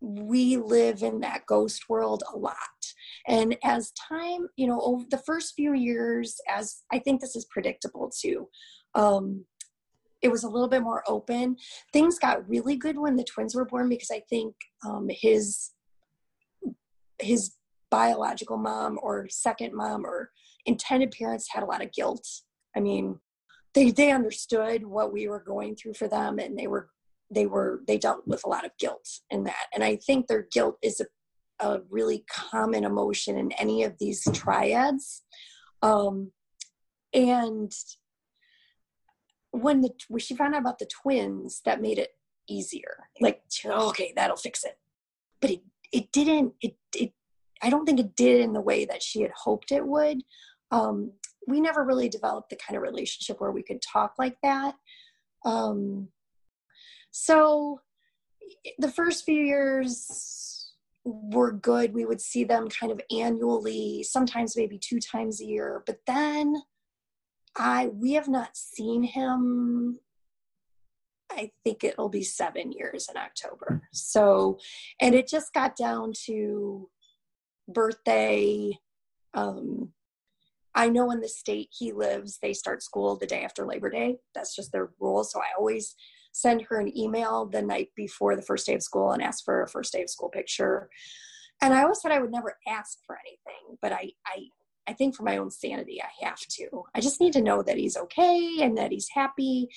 we 0.00 0.56
live 0.56 1.02
in 1.02 1.20
that 1.20 1.46
ghost 1.46 1.88
world 1.88 2.22
a 2.32 2.36
lot. 2.36 2.56
And 3.26 3.56
as 3.64 3.92
time, 3.92 4.48
you 4.56 4.66
know, 4.66 4.80
over 4.80 5.04
the 5.10 5.22
first 5.26 5.54
few 5.54 5.74
years, 5.74 6.36
as 6.48 6.82
I 6.92 6.98
think 6.98 7.20
this 7.20 7.34
is 7.34 7.46
predictable 7.46 8.10
too, 8.10 8.48
um, 8.94 9.44
it 10.22 10.30
was 10.30 10.44
a 10.44 10.48
little 10.48 10.68
bit 10.68 10.82
more 10.82 11.02
open. 11.06 11.56
Things 11.92 12.18
got 12.18 12.48
really 12.48 12.76
good 12.76 12.98
when 12.98 13.16
the 13.16 13.24
twins 13.24 13.54
were 13.54 13.64
born 13.64 13.88
because 13.88 14.10
I 14.10 14.22
think 14.28 14.54
um, 14.84 15.08
his 15.10 15.72
his 17.18 17.54
biological 17.90 18.58
mom 18.58 18.98
or 19.02 19.26
second 19.30 19.74
mom 19.74 20.04
or 20.04 20.30
intended 20.66 21.12
parents 21.12 21.48
had 21.50 21.62
a 21.62 21.66
lot 21.66 21.82
of 21.82 21.92
guilt. 21.92 22.26
I 22.76 22.80
mean, 22.80 23.18
they 23.74 23.90
they 23.90 24.10
understood 24.10 24.84
what 24.84 25.12
we 25.12 25.28
were 25.28 25.42
going 25.46 25.76
through 25.76 25.94
for 25.94 26.08
them, 26.08 26.38
and 26.38 26.58
they 26.58 26.66
were 26.66 26.88
they 27.30 27.46
were 27.46 27.82
they 27.86 27.98
dealt 27.98 28.26
with 28.26 28.44
a 28.44 28.48
lot 28.48 28.64
of 28.64 28.76
guilt 28.78 29.08
in 29.30 29.44
that. 29.44 29.66
And 29.74 29.82
I 29.82 29.96
think 29.96 30.26
their 30.26 30.46
guilt 30.52 30.76
is 30.82 31.00
a, 31.00 31.06
a 31.66 31.80
really 31.90 32.24
common 32.30 32.84
emotion 32.84 33.38
in 33.38 33.52
any 33.52 33.82
of 33.82 33.94
these 33.98 34.22
triads. 34.32 35.22
Um, 35.82 36.32
and 37.12 37.72
when 39.50 39.80
the 39.80 39.90
when 40.08 40.20
she 40.20 40.36
found 40.36 40.54
out 40.54 40.60
about 40.60 40.78
the 40.78 40.88
twins, 41.02 41.62
that 41.64 41.80
made 41.80 41.98
it 41.98 42.10
easier. 42.48 43.08
Like, 43.20 43.42
okay, 43.64 44.12
that'll 44.14 44.36
fix 44.36 44.64
it. 44.64 44.78
But 45.40 45.50
it 45.50 45.62
it 45.92 46.12
didn't. 46.12 46.54
It 46.60 46.76
it 46.94 47.12
I 47.62 47.70
don't 47.70 47.86
think 47.86 48.00
it 48.00 48.16
did 48.16 48.40
in 48.40 48.52
the 48.52 48.60
way 48.60 48.84
that 48.84 49.02
she 49.02 49.22
had 49.22 49.32
hoped 49.34 49.72
it 49.72 49.86
would. 49.86 50.22
Um, 50.70 51.12
we 51.46 51.60
never 51.60 51.84
really 51.84 52.08
developed 52.08 52.50
the 52.50 52.56
kind 52.56 52.76
of 52.76 52.82
relationship 52.82 53.40
where 53.40 53.52
we 53.52 53.62
could 53.62 53.80
talk 53.80 54.14
like 54.18 54.36
that. 54.42 54.74
Um, 55.44 56.08
so 57.10 57.80
the 58.78 58.90
first 58.90 59.24
few 59.24 59.42
years 59.42 60.72
were 61.04 61.52
good. 61.52 61.94
We 61.94 62.04
would 62.04 62.20
see 62.20 62.44
them 62.44 62.68
kind 62.68 62.92
of 62.92 63.00
annually, 63.10 64.02
sometimes 64.02 64.56
maybe 64.56 64.78
two 64.78 65.00
times 65.00 65.40
a 65.40 65.46
year. 65.46 65.82
But 65.86 66.00
then 66.06 66.56
I 67.56 67.88
we 67.88 68.12
have 68.12 68.28
not 68.28 68.56
seen 68.56 69.02
him 69.02 69.98
I 71.30 71.50
think 71.64 71.84
it'll 71.84 72.08
be 72.08 72.22
seven 72.22 72.72
years 72.72 73.08
in 73.10 73.16
October. 73.16 73.82
So, 73.92 74.58
and 75.00 75.14
it 75.14 75.28
just 75.28 75.52
got 75.52 75.76
down 75.76 76.12
to 76.26 76.88
birthday. 77.68 78.78
Um, 79.34 79.92
I 80.74 80.88
know 80.88 81.10
in 81.10 81.20
the 81.20 81.28
state 81.28 81.70
he 81.76 81.92
lives, 81.92 82.38
they 82.40 82.52
start 82.52 82.82
school 82.82 83.16
the 83.16 83.26
day 83.26 83.42
after 83.42 83.66
Labor 83.66 83.90
Day. 83.90 84.18
That's 84.34 84.54
just 84.54 84.72
their 84.72 84.90
rule. 85.00 85.24
So 85.24 85.40
I 85.40 85.46
always 85.58 85.94
send 86.36 86.60
her 86.60 86.78
an 86.78 86.94
email 86.94 87.46
the 87.46 87.62
night 87.62 87.88
before 87.96 88.36
the 88.36 88.42
first 88.42 88.66
day 88.66 88.74
of 88.74 88.82
school 88.82 89.12
and 89.12 89.22
ask 89.22 89.42
for 89.42 89.62
a 89.62 89.68
first 89.68 89.90
day 89.90 90.02
of 90.02 90.10
school 90.10 90.28
picture. 90.28 90.90
And 91.62 91.72
I 91.72 91.82
always 91.82 92.02
said 92.02 92.12
I 92.12 92.18
would 92.18 92.30
never 92.30 92.58
ask 92.68 92.98
for 93.06 93.16
anything, 93.18 93.78
but 93.80 93.90
I, 93.90 94.10
I, 94.26 94.48
I 94.86 94.92
think 94.92 95.16
for 95.16 95.22
my 95.22 95.38
own 95.38 95.50
sanity, 95.50 95.98
I 96.02 96.26
have 96.26 96.38
to. 96.38 96.82
I 96.94 97.00
just 97.00 97.22
need 97.22 97.32
to 97.32 97.40
know 97.40 97.62
that 97.62 97.78
he's 97.78 97.96
okay 97.96 98.58
and 98.60 98.76
that 98.76 98.92
he's 98.92 99.08
happy. 99.08 99.70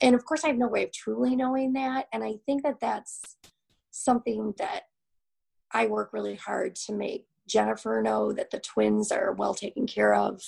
And 0.00 0.14
of 0.14 0.24
course, 0.24 0.42
I 0.42 0.48
have 0.48 0.56
no 0.56 0.68
way 0.68 0.84
of 0.84 0.92
truly 0.92 1.36
knowing 1.36 1.74
that. 1.74 2.06
And 2.14 2.24
I 2.24 2.36
think 2.46 2.62
that 2.62 2.80
that's 2.80 3.36
something 3.90 4.54
that 4.56 4.84
I 5.70 5.84
work 5.84 6.14
really 6.14 6.36
hard 6.36 6.76
to 6.86 6.94
make 6.94 7.26
Jennifer 7.46 8.00
know 8.02 8.32
that 8.32 8.50
the 8.50 8.58
twins 8.58 9.12
are 9.12 9.34
well 9.34 9.52
taken 9.52 9.86
care 9.86 10.14
of, 10.14 10.40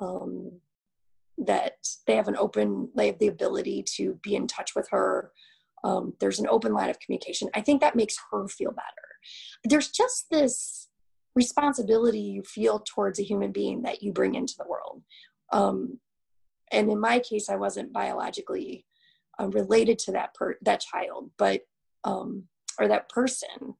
um, 0.00 0.52
that 1.46 1.74
they 2.06 2.16
have 2.16 2.28
an 2.28 2.36
open, 2.36 2.90
they 2.96 3.06
have 3.06 3.18
the 3.18 3.28
ability 3.28 3.84
to 3.96 4.18
be 4.22 4.34
in 4.34 4.46
touch 4.46 4.74
with 4.74 4.88
her. 4.90 5.32
Um, 5.84 6.14
there's 6.20 6.38
an 6.38 6.48
open 6.48 6.72
line 6.74 6.90
of 6.90 7.00
communication. 7.00 7.48
I 7.54 7.60
think 7.60 7.80
that 7.80 7.96
makes 7.96 8.16
her 8.30 8.46
feel 8.48 8.70
better. 8.70 8.86
There's 9.64 9.90
just 9.90 10.26
this 10.30 10.88
responsibility 11.34 12.20
you 12.20 12.42
feel 12.42 12.80
towards 12.80 13.18
a 13.18 13.24
human 13.24 13.52
being 13.52 13.82
that 13.82 14.02
you 14.02 14.12
bring 14.12 14.34
into 14.34 14.54
the 14.58 14.68
world. 14.68 15.02
Um, 15.52 15.98
and 16.70 16.90
in 16.90 17.00
my 17.00 17.18
case, 17.18 17.48
I 17.48 17.56
wasn't 17.56 17.92
biologically 17.92 18.86
uh, 19.40 19.48
related 19.48 19.98
to 20.00 20.12
that 20.12 20.34
per- 20.34 20.58
that 20.62 20.80
child, 20.80 21.30
but 21.36 21.62
um, 22.04 22.44
or 22.78 22.88
that 22.88 23.08
person 23.08 23.74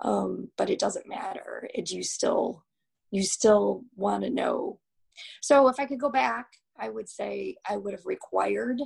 um, 0.00 0.50
but 0.56 0.70
it 0.70 0.78
doesn't 0.78 1.08
matter 1.08 1.68
it 1.72 1.90
you 1.90 2.02
still 2.02 2.64
you 3.10 3.22
still 3.22 3.84
want 3.94 4.22
to 4.22 4.30
know 4.30 4.78
so 5.40 5.68
if 5.68 5.80
i 5.80 5.86
could 5.86 6.00
go 6.00 6.10
back 6.10 6.46
i 6.80 6.88
would 6.88 7.08
say 7.08 7.56
i 7.68 7.76
would 7.76 7.92
have 7.92 8.06
required 8.06 8.80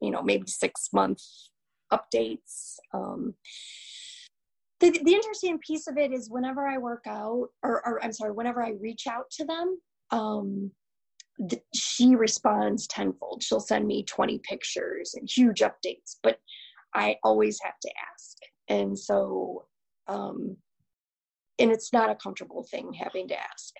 you 0.00 0.10
know 0.10 0.22
maybe 0.22 0.46
six 0.46 0.88
month 0.92 1.20
updates 1.92 2.76
um, 2.94 3.34
the, 4.80 4.90
the 5.04 5.14
interesting 5.14 5.58
piece 5.58 5.86
of 5.86 5.96
it 5.96 6.12
is 6.12 6.30
whenever 6.30 6.66
i 6.66 6.78
work 6.78 7.04
out 7.06 7.48
or, 7.62 7.86
or 7.86 8.02
i'm 8.04 8.12
sorry 8.12 8.32
whenever 8.32 8.62
i 8.62 8.72
reach 8.80 9.06
out 9.06 9.30
to 9.30 9.44
them 9.44 9.78
um, 10.10 10.70
the, 11.38 11.60
she 11.74 12.14
responds 12.14 12.86
tenfold 12.86 13.42
she'll 13.42 13.60
send 13.60 13.86
me 13.86 14.04
20 14.04 14.40
pictures 14.48 15.14
and 15.14 15.28
huge 15.30 15.60
updates 15.60 16.16
but 16.22 16.38
i 16.94 17.16
always 17.24 17.58
have 17.62 17.78
to 17.80 17.90
ask 18.12 18.36
and 18.68 18.98
so 18.98 19.64
um, 20.08 20.56
and 21.58 21.70
it's 21.70 21.92
not 21.92 22.10
a 22.10 22.14
comfortable 22.14 22.64
thing 22.64 22.92
having 22.92 23.28
to 23.28 23.38
ask. 23.38 23.74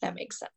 That 0.00 0.14
makes 0.14 0.38
sense. 0.38 0.50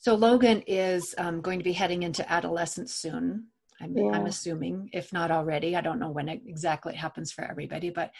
So 0.00 0.14
Logan 0.14 0.62
is 0.66 1.14
um, 1.18 1.40
going 1.40 1.58
to 1.58 1.64
be 1.64 1.72
heading 1.72 2.02
into 2.02 2.30
adolescence 2.30 2.94
soon. 2.94 3.46
I'm, 3.80 3.96
yeah. 3.96 4.10
I'm, 4.12 4.26
assuming, 4.26 4.90
if 4.92 5.12
not 5.12 5.30
already. 5.30 5.76
I 5.76 5.80
don't 5.80 5.98
know 5.98 6.10
when 6.10 6.28
it 6.28 6.42
exactly 6.46 6.94
happens 6.94 7.32
for 7.32 7.44
everybody, 7.44 7.90
but 7.90 8.10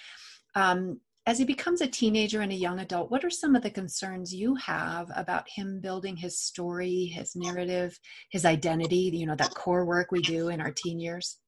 um, 0.54 1.00
as 1.26 1.38
he 1.38 1.44
becomes 1.44 1.80
a 1.80 1.86
teenager 1.86 2.40
and 2.40 2.52
a 2.52 2.56
young 2.56 2.80
adult, 2.80 3.10
what 3.10 3.24
are 3.24 3.30
some 3.30 3.54
of 3.54 3.62
the 3.62 3.70
concerns 3.70 4.34
you 4.34 4.54
have 4.54 5.10
about 5.14 5.48
him 5.48 5.80
building 5.80 6.16
his 6.16 6.38
story, 6.38 7.06
his 7.06 7.36
narrative, 7.36 7.98
his 8.30 8.44
identity? 8.44 9.10
You 9.12 9.26
know, 9.26 9.36
that 9.36 9.54
core 9.54 9.84
work 9.84 10.12
we 10.12 10.22
do 10.22 10.48
in 10.48 10.60
our 10.60 10.72
teen 10.72 10.98
years. 10.98 11.38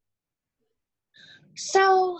So 1.56 2.18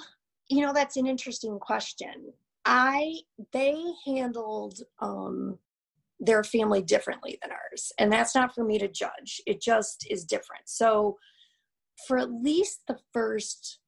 you 0.53 0.61
know 0.61 0.73
that's 0.73 0.97
an 0.97 1.07
interesting 1.07 1.59
question 1.59 2.33
i 2.67 3.15
they 3.53 3.83
handled 4.05 4.79
um 5.01 5.59
their 6.23 6.43
family 6.43 6.81
differently 6.83 7.39
than 7.43 7.51
ours 7.51 7.93
and 7.99 8.11
that's 8.11 8.35
not 8.35 8.55
for 8.55 8.65
me 8.65 8.79
to 8.79 8.89
judge. 8.89 9.43
It 9.47 9.61
just 9.61 10.07
is 10.09 10.25
different. 10.25 10.63
So 10.67 11.19
for 12.07 12.17
at 12.19 12.33
least 12.33 12.81
the 12.87 12.99
first 13.13 13.81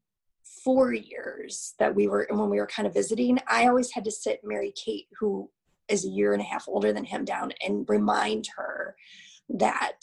four 0.63 0.93
years 0.93 1.75
that 1.79 1.95
we 1.95 2.07
were 2.07 2.27
when 2.31 2.51
we 2.51 2.59
were 2.59 2.67
kind 2.67 2.87
of 2.87 2.95
visiting 2.95 3.39
i 3.49 3.67
always 3.67 3.91
had 3.91 4.05
to 4.05 4.11
sit 4.11 4.41
mary 4.45 4.73
kate 4.83 5.07
who 5.19 5.51
is 5.89 6.07
a 6.07 6.09
year 6.09 6.33
and 6.33 6.41
a 6.41 6.45
half 6.45 6.65
older 6.69 6.93
than 6.93 7.05
him 7.05 7.25
down 7.25 7.53
and 7.67 7.85
remind 7.89 8.47
her 8.57 8.95
that 9.49 10.01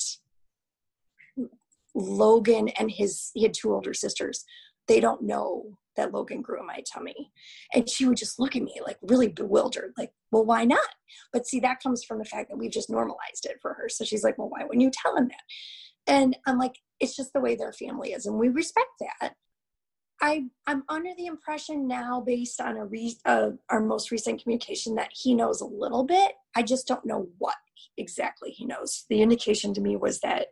logan 1.96 2.70
and 2.70 2.92
his 2.92 3.32
he 3.34 3.44
had 3.44 3.54
two 3.54 3.74
older 3.74 3.94
sisters. 3.94 4.46
They 4.88 5.00
don't 5.00 5.24
know 5.24 5.78
that 5.98 6.14
Logan 6.14 6.42
grew 6.42 6.60
in 6.60 6.68
my 6.68 6.82
tummy. 6.92 7.32
And 7.74 7.90
she 7.90 8.06
would 8.06 8.18
just 8.18 8.40
look 8.40 8.56
at 8.56 8.64
me 8.64 8.80
like 8.86 8.98
really 9.02 9.28
bewildered, 9.28 9.94
like, 9.98 10.12
well, 10.32 10.46
why 10.46 10.66
not? 10.66 10.88
But 11.34 11.48
see, 11.48 11.60
that 11.62 11.82
comes 11.82 12.04
from 12.04 12.20
the 12.20 12.26
fact 12.26 12.50
that 12.50 12.58
we've 12.58 12.72
just 12.72 12.90
normalized 12.90 13.46
it 13.46 13.58
for 13.62 13.74
her. 13.74 13.90
So 13.90 14.06
she's 14.06 14.24
like, 14.24 14.38
well, 14.38 14.50
why 14.50 14.64
wouldn't 14.64 14.82
you 14.82 14.92
tell 14.92 15.16
him 15.16 15.28
that? 15.28 15.44
And 16.08 16.38
I'm 16.46 16.58
like, 16.58 16.76
it's 17.00 17.16
just 17.16 17.34
the 17.34 17.42
way 17.42 17.56
their 17.56 17.74
family 17.74 18.14
is. 18.14 18.26
And 18.26 18.38
we 18.38 18.50
respect 18.50 18.90
that. 19.00 19.36
I, 20.24 20.46
I'm 20.68 20.84
under 20.88 21.10
the 21.18 21.26
impression 21.26 21.88
now, 21.88 22.22
based 22.22 22.62
on 22.62 22.78
a 22.78 22.86
re, 22.86 23.18
uh, 23.26 23.50
our 23.70 23.82
most 23.82 24.12
recent 24.12 24.42
communication, 24.42 24.94
that 24.96 25.10
he 25.12 25.34
knows 25.34 25.62
a 25.62 25.66
little 25.66 26.04
bit. 26.04 26.34
I 26.56 26.62
just 26.62 26.88
don't 26.88 27.06
know 27.06 27.28
what 27.40 27.56
exactly 27.98 28.52
he 28.52 28.66
knows. 28.66 29.06
The 29.10 29.24
indication 29.24 29.74
to 29.74 29.82
me 29.82 29.96
was 29.96 30.20
that 30.20 30.48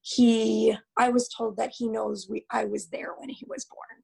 he, 0.00 0.74
I 0.96 1.10
was 1.10 1.28
told 1.28 1.58
that 1.58 1.74
he 1.76 1.88
knows 1.88 2.26
we, 2.30 2.46
I 2.50 2.64
was 2.64 2.88
there 2.88 3.10
when 3.18 3.28
he 3.28 3.44
was 3.46 3.66
born. 3.66 4.02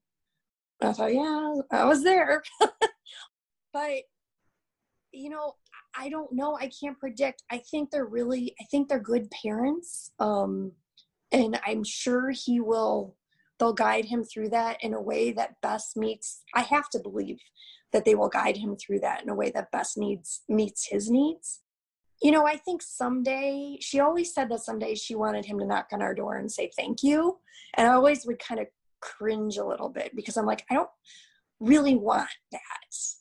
I 0.83 0.93
thought, 0.93 1.13
yeah, 1.13 1.53
I 1.71 1.85
was 1.85 2.03
there. 2.03 2.43
but, 3.73 4.03
you 5.11 5.29
know, 5.29 5.55
I 5.97 6.09
don't 6.09 6.31
know. 6.33 6.57
I 6.59 6.69
can't 6.79 6.99
predict. 6.99 7.43
I 7.51 7.59
think 7.59 7.91
they're 7.91 8.05
really, 8.05 8.55
I 8.59 8.65
think 8.65 8.89
they're 8.89 8.99
good 8.99 9.29
parents. 9.31 10.11
Um, 10.19 10.71
and 11.31 11.59
I'm 11.65 11.83
sure 11.83 12.31
he 12.31 12.59
will, 12.59 13.15
they'll 13.59 13.73
guide 13.73 14.05
him 14.05 14.23
through 14.23 14.49
that 14.49 14.77
in 14.83 14.93
a 14.93 15.01
way 15.01 15.31
that 15.31 15.61
best 15.61 15.95
meets, 15.95 16.43
I 16.53 16.61
have 16.61 16.89
to 16.89 16.99
believe 16.99 17.39
that 17.91 18.05
they 18.05 18.15
will 18.15 18.29
guide 18.29 18.57
him 18.57 18.75
through 18.75 18.99
that 19.01 19.23
in 19.23 19.29
a 19.29 19.35
way 19.35 19.51
that 19.51 19.71
best 19.71 19.97
needs, 19.97 20.41
meets 20.49 20.87
his 20.87 21.09
needs. 21.09 21.61
You 22.21 22.31
know, 22.31 22.47
I 22.47 22.57
think 22.57 22.81
someday, 22.81 23.77
she 23.81 23.99
always 23.99 24.33
said 24.33 24.49
that 24.49 24.61
someday 24.61 24.95
she 24.95 25.15
wanted 25.15 25.45
him 25.45 25.59
to 25.59 25.65
knock 25.65 25.87
on 25.91 26.01
our 26.01 26.15
door 26.15 26.37
and 26.37 26.51
say 26.51 26.71
thank 26.75 27.03
you. 27.03 27.39
And 27.75 27.87
I 27.87 27.93
always 27.93 28.25
would 28.25 28.39
kind 28.39 28.59
of 28.61 28.67
cringe 29.03 29.57
a 29.57 29.65
little 29.65 29.89
bit 29.89 30.15
because 30.15 30.37
I'm 30.37 30.45
like, 30.45 30.65
I 30.69 30.75
don't 30.75 30.89
really 31.59 31.95
want 31.95 32.29
that. 32.51 32.61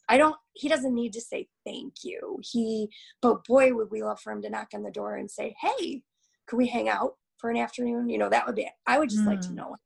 I 0.08 0.16
don't, 0.16 0.36
he 0.54 0.68
doesn't 0.68 0.94
need 0.94 1.12
to 1.14 1.20
say 1.20 1.48
thank 1.66 2.04
you. 2.04 2.38
He, 2.42 2.88
but 3.20 3.44
boy, 3.44 3.74
would 3.74 3.90
we 3.90 4.02
love 4.02 4.20
for 4.20 4.32
him 4.32 4.42
to 4.42 4.50
knock 4.50 4.68
on 4.74 4.82
the 4.82 4.90
door 4.90 5.16
and 5.16 5.30
say, 5.30 5.54
hey, 5.60 6.02
could 6.46 6.56
we 6.56 6.66
hang 6.66 6.88
out 6.88 7.14
for 7.38 7.50
an 7.50 7.56
afternoon? 7.56 8.08
You 8.08 8.18
know, 8.18 8.28
that 8.28 8.46
would 8.46 8.56
be, 8.56 8.68
I 8.86 8.98
would 8.98 9.10
just 9.10 9.22
mm. 9.22 9.28
like 9.28 9.40
to 9.42 9.48
mm. 9.48 9.54
know. 9.54 9.76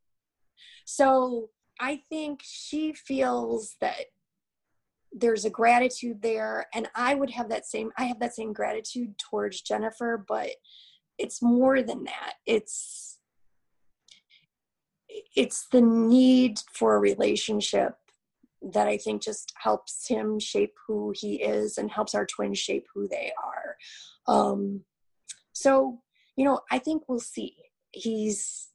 So 0.85 1.51
I 1.81 2.01
think 2.09 2.41
she 2.43 2.93
feels 2.93 3.77
that 3.81 4.07
there's 5.13 5.45
a 5.45 5.51
gratitude 5.51 6.21
there 6.21 6.67
and 6.75 6.89
i 6.95 7.15
would 7.15 7.31
have 7.31 7.49
that 7.49 7.65
same 7.65 7.91
i 7.97 8.05
have 8.05 8.21
that 8.21 8.35
same 8.35 8.53
gratitude 8.53 9.17
towards 9.19 9.63
jennifer 9.63 10.23
but 10.29 10.51
it's 11.19 11.41
more 11.41 11.83
than 11.83 12.05
that 12.05 12.35
it's 12.45 13.16
it's 15.35 15.67
the 15.69 15.81
need 15.81 16.59
for 16.73 16.97
a 16.97 16.99
relationship 17.01 17.95
that 18.63 18.89
i 18.89 18.97
think 18.97 19.23
just 19.23 19.53
helps 19.63 20.09
him 20.09 20.39
shape 20.39 20.75
who 20.87 21.13
he 21.15 21.43
is 21.43 21.79
and 21.79 21.91
helps 21.91 22.15
our 22.15 22.27
twins 22.27 22.59
shape 22.59 22.87
who 22.93 23.07
they 23.09 23.33
are. 23.43 23.77
Um 24.35 24.83
so 25.53 26.01
you 26.37 26.45
know 26.45 26.61
i 26.71 26.79
think 26.79 27.03
we'll 27.09 27.21
see. 27.21 27.57
He's 27.93 28.69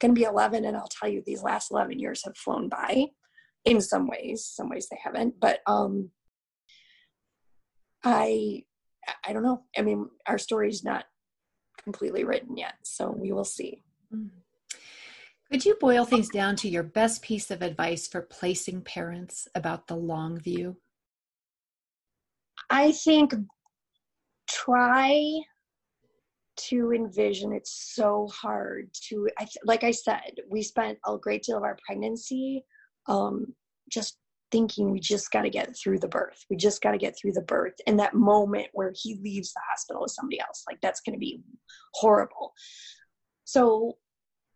going 0.00 0.14
to 0.14 0.18
be 0.18 0.24
11 0.24 0.64
and 0.64 0.76
i'll 0.76 0.88
tell 0.88 1.08
you 1.08 1.22
these 1.24 1.42
last 1.42 1.70
11 1.70 1.98
years 1.98 2.24
have 2.24 2.36
flown 2.36 2.68
by 2.68 3.06
in 3.64 3.80
some 3.80 4.08
ways 4.08 4.44
some 4.44 4.68
ways 4.68 4.88
they 4.88 4.98
haven't 5.02 5.38
but 5.38 5.60
um 5.66 6.10
i 8.02 8.62
i 9.24 9.32
don't 9.32 9.42
know. 9.44 9.62
I 9.76 9.82
mean 9.82 10.08
our 10.26 10.38
story's 10.38 10.82
not 10.84 11.04
completely 11.82 12.24
written 12.24 12.56
yet 12.56 12.74
so 12.82 13.10
we 13.10 13.32
will 13.32 13.44
see. 13.44 13.82
Mm. 14.12 14.30
Could 15.50 15.64
you 15.64 15.76
boil 15.80 16.04
things 16.04 16.28
down 16.28 16.56
to 16.56 16.68
your 16.68 16.82
best 16.82 17.22
piece 17.22 17.50
of 17.50 17.62
advice 17.62 18.06
for 18.06 18.22
placing 18.22 18.80
parents 18.82 19.48
about 19.54 19.86
the 19.86 19.96
long 19.96 20.38
view 20.38 20.76
i 22.70 22.92
think 22.92 23.34
try 24.48 25.20
to 26.56 26.92
envision 26.92 27.52
it's 27.52 27.92
so 27.94 28.28
hard 28.28 28.88
to 29.08 29.28
I, 29.38 29.46
like 29.64 29.84
i 29.84 29.90
said 29.90 30.34
we 30.48 30.62
spent 30.62 30.98
a 31.06 31.18
great 31.18 31.42
deal 31.42 31.56
of 31.56 31.64
our 31.64 31.76
pregnancy 31.86 32.64
um, 33.06 33.54
just 33.90 34.18
thinking 34.54 34.92
we 34.92 35.00
just 35.00 35.32
got 35.32 35.42
to 35.42 35.50
get 35.50 35.74
through 35.76 35.98
the 35.98 36.06
birth. 36.06 36.44
We 36.48 36.56
just 36.56 36.80
got 36.80 36.92
to 36.92 36.98
get 36.98 37.16
through 37.18 37.32
the 37.32 37.42
birth. 37.42 37.74
And 37.88 37.98
that 37.98 38.14
moment 38.14 38.68
where 38.72 38.92
he 38.94 39.18
leaves 39.20 39.52
the 39.52 39.60
hospital 39.68 40.02
with 40.02 40.12
somebody 40.12 40.38
else, 40.38 40.62
like 40.68 40.78
that's 40.80 41.00
going 41.00 41.14
to 41.14 41.18
be 41.18 41.42
horrible. 41.94 42.52
So 43.42 43.96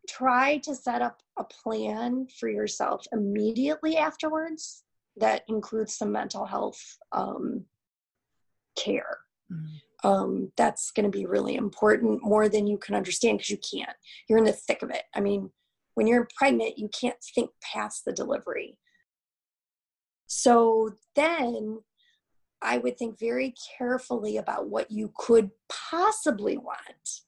try 0.08 0.58
to 0.58 0.74
set 0.74 1.02
up 1.02 1.22
a 1.38 1.44
plan 1.44 2.26
for 2.38 2.48
yourself 2.48 3.04
immediately 3.12 3.96
afterwards 3.96 4.84
that 5.16 5.42
includes 5.48 5.96
some 5.96 6.12
mental 6.12 6.46
health 6.46 6.80
um, 7.12 7.64
care. 8.76 9.18
Mm-hmm. 9.52 10.08
Um, 10.08 10.52
that's 10.56 10.92
going 10.92 11.10
to 11.10 11.16
be 11.16 11.26
really 11.26 11.56
important 11.56 12.22
more 12.22 12.48
than 12.48 12.68
you 12.68 12.78
can 12.78 12.94
understand 12.94 13.38
because 13.38 13.50
you 13.50 13.58
can't. 13.58 13.96
You're 14.28 14.38
in 14.38 14.44
the 14.44 14.52
thick 14.52 14.82
of 14.82 14.90
it. 14.90 15.02
I 15.14 15.20
mean, 15.20 15.50
when 15.94 16.06
you're 16.06 16.28
pregnant, 16.36 16.78
you 16.78 16.88
can't 16.88 17.16
think 17.34 17.50
past 17.60 18.04
the 18.04 18.12
delivery. 18.12 18.78
So 20.26 20.90
then 21.16 21.80
I 22.62 22.78
would 22.78 22.96
think 22.96 23.18
very 23.18 23.54
carefully 23.76 24.36
about 24.36 24.68
what 24.68 24.90
you 24.90 25.12
could 25.16 25.50
possibly 25.68 26.56
want 26.56 27.22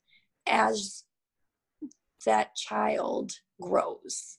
as 0.47 1.05
that 2.27 2.55
child 2.55 3.33
grows. 3.61 4.39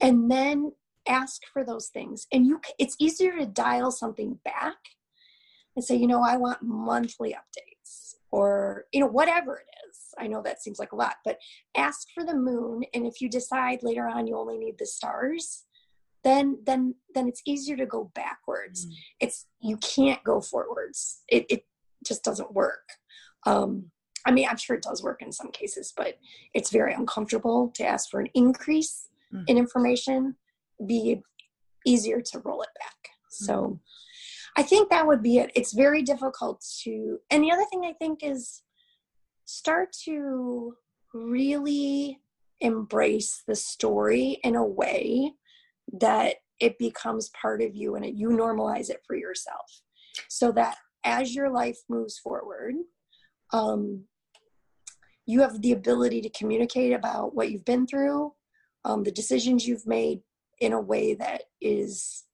And 0.00 0.30
then 0.30 0.72
ask 1.08 1.42
for 1.52 1.64
those 1.64 1.88
things. 1.88 2.26
And 2.32 2.46
you 2.46 2.60
it's 2.78 2.96
easier 2.98 3.36
to 3.38 3.46
dial 3.46 3.90
something 3.90 4.38
back 4.44 4.76
and 5.74 5.84
say, 5.84 5.96
you 5.96 6.06
know, 6.06 6.22
I 6.22 6.36
want 6.36 6.62
monthly 6.62 7.30
updates 7.30 8.14
or 8.30 8.84
you 8.92 9.00
know 9.00 9.06
whatever 9.06 9.56
it 9.56 9.66
is 9.88 9.96
I 10.18 10.26
know 10.26 10.42
that 10.42 10.62
seems 10.62 10.78
like 10.78 10.92
a 10.92 10.96
lot, 10.96 11.16
but 11.24 11.38
ask 11.76 12.08
for 12.14 12.24
the 12.24 12.34
moon. 12.34 12.84
And 12.94 13.06
if 13.06 13.20
you 13.20 13.28
decide 13.28 13.82
later 13.82 14.06
on 14.06 14.26
you 14.26 14.36
only 14.36 14.58
need 14.58 14.78
the 14.78 14.86
stars, 14.86 15.64
then 16.24 16.58
then 16.64 16.94
then 17.14 17.28
it's 17.28 17.42
easier 17.44 17.76
to 17.76 17.86
go 17.86 18.10
backwards. 18.14 18.86
Mm. 18.86 18.92
It's 19.20 19.46
you 19.60 19.76
can't 19.78 20.22
go 20.24 20.40
forwards. 20.40 21.22
It 21.28 21.46
it 21.48 21.66
just 22.04 22.24
doesn't 22.24 22.52
work. 22.52 22.88
Um, 23.44 23.90
I 24.26 24.32
mean, 24.32 24.46
I'm 24.48 24.56
sure 24.56 24.76
it 24.76 24.82
does 24.82 25.02
work 25.02 25.22
in 25.22 25.32
some 25.32 25.50
cases, 25.50 25.92
but 25.96 26.18
it's 26.52 26.70
very 26.70 26.92
uncomfortable 26.92 27.70
to 27.76 27.86
ask 27.86 28.10
for 28.10 28.20
an 28.20 28.28
increase 28.34 29.08
mm. 29.32 29.44
in 29.46 29.56
information. 29.56 30.36
Be 30.84 31.22
easier 31.86 32.20
to 32.20 32.40
roll 32.40 32.62
it 32.62 32.68
back. 32.78 33.10
So. 33.30 33.54
Mm. 33.54 33.80
I 34.58 34.62
think 34.62 34.88
that 34.88 35.06
would 35.06 35.22
be 35.22 35.36
it. 35.36 35.52
It's 35.54 35.74
very 35.74 36.00
difficult 36.00 36.64
to, 36.84 37.18
and 37.30 37.44
the 37.44 37.52
other 37.52 37.66
thing 37.70 37.84
I 37.84 37.92
think 37.92 38.20
is 38.22 38.62
start 39.44 39.92
to 40.04 40.74
really 41.12 42.20
embrace 42.60 43.42
the 43.46 43.54
story 43.54 44.38
in 44.42 44.56
a 44.56 44.64
way 44.64 45.32
that 46.00 46.36
it 46.60 46.78
becomes 46.78 47.30
part 47.40 47.62
of 47.62 47.74
you 47.74 47.94
and 47.96 48.04
it, 48.04 48.14
you 48.14 48.28
normalize 48.28 48.88
it 48.88 49.02
for 49.06 49.14
yourself 49.14 49.82
so 50.28 50.50
that 50.52 50.76
as 51.04 51.34
your 51.34 51.50
life 51.50 51.78
moves 51.88 52.18
forward 52.18 52.74
um, 53.52 54.04
you 55.26 55.40
have 55.40 55.60
the 55.60 55.72
ability 55.72 56.22
to 56.22 56.30
communicate 56.30 56.92
about 56.92 57.34
what 57.34 57.50
you've 57.50 57.64
been 57.64 57.86
through 57.86 58.32
um, 58.86 59.02
the 59.02 59.10
decisions 59.10 59.66
you've 59.66 59.86
made 59.86 60.20
in 60.60 60.72
a 60.72 60.80
way 60.80 61.12
that 61.14 61.42
is 61.60 62.24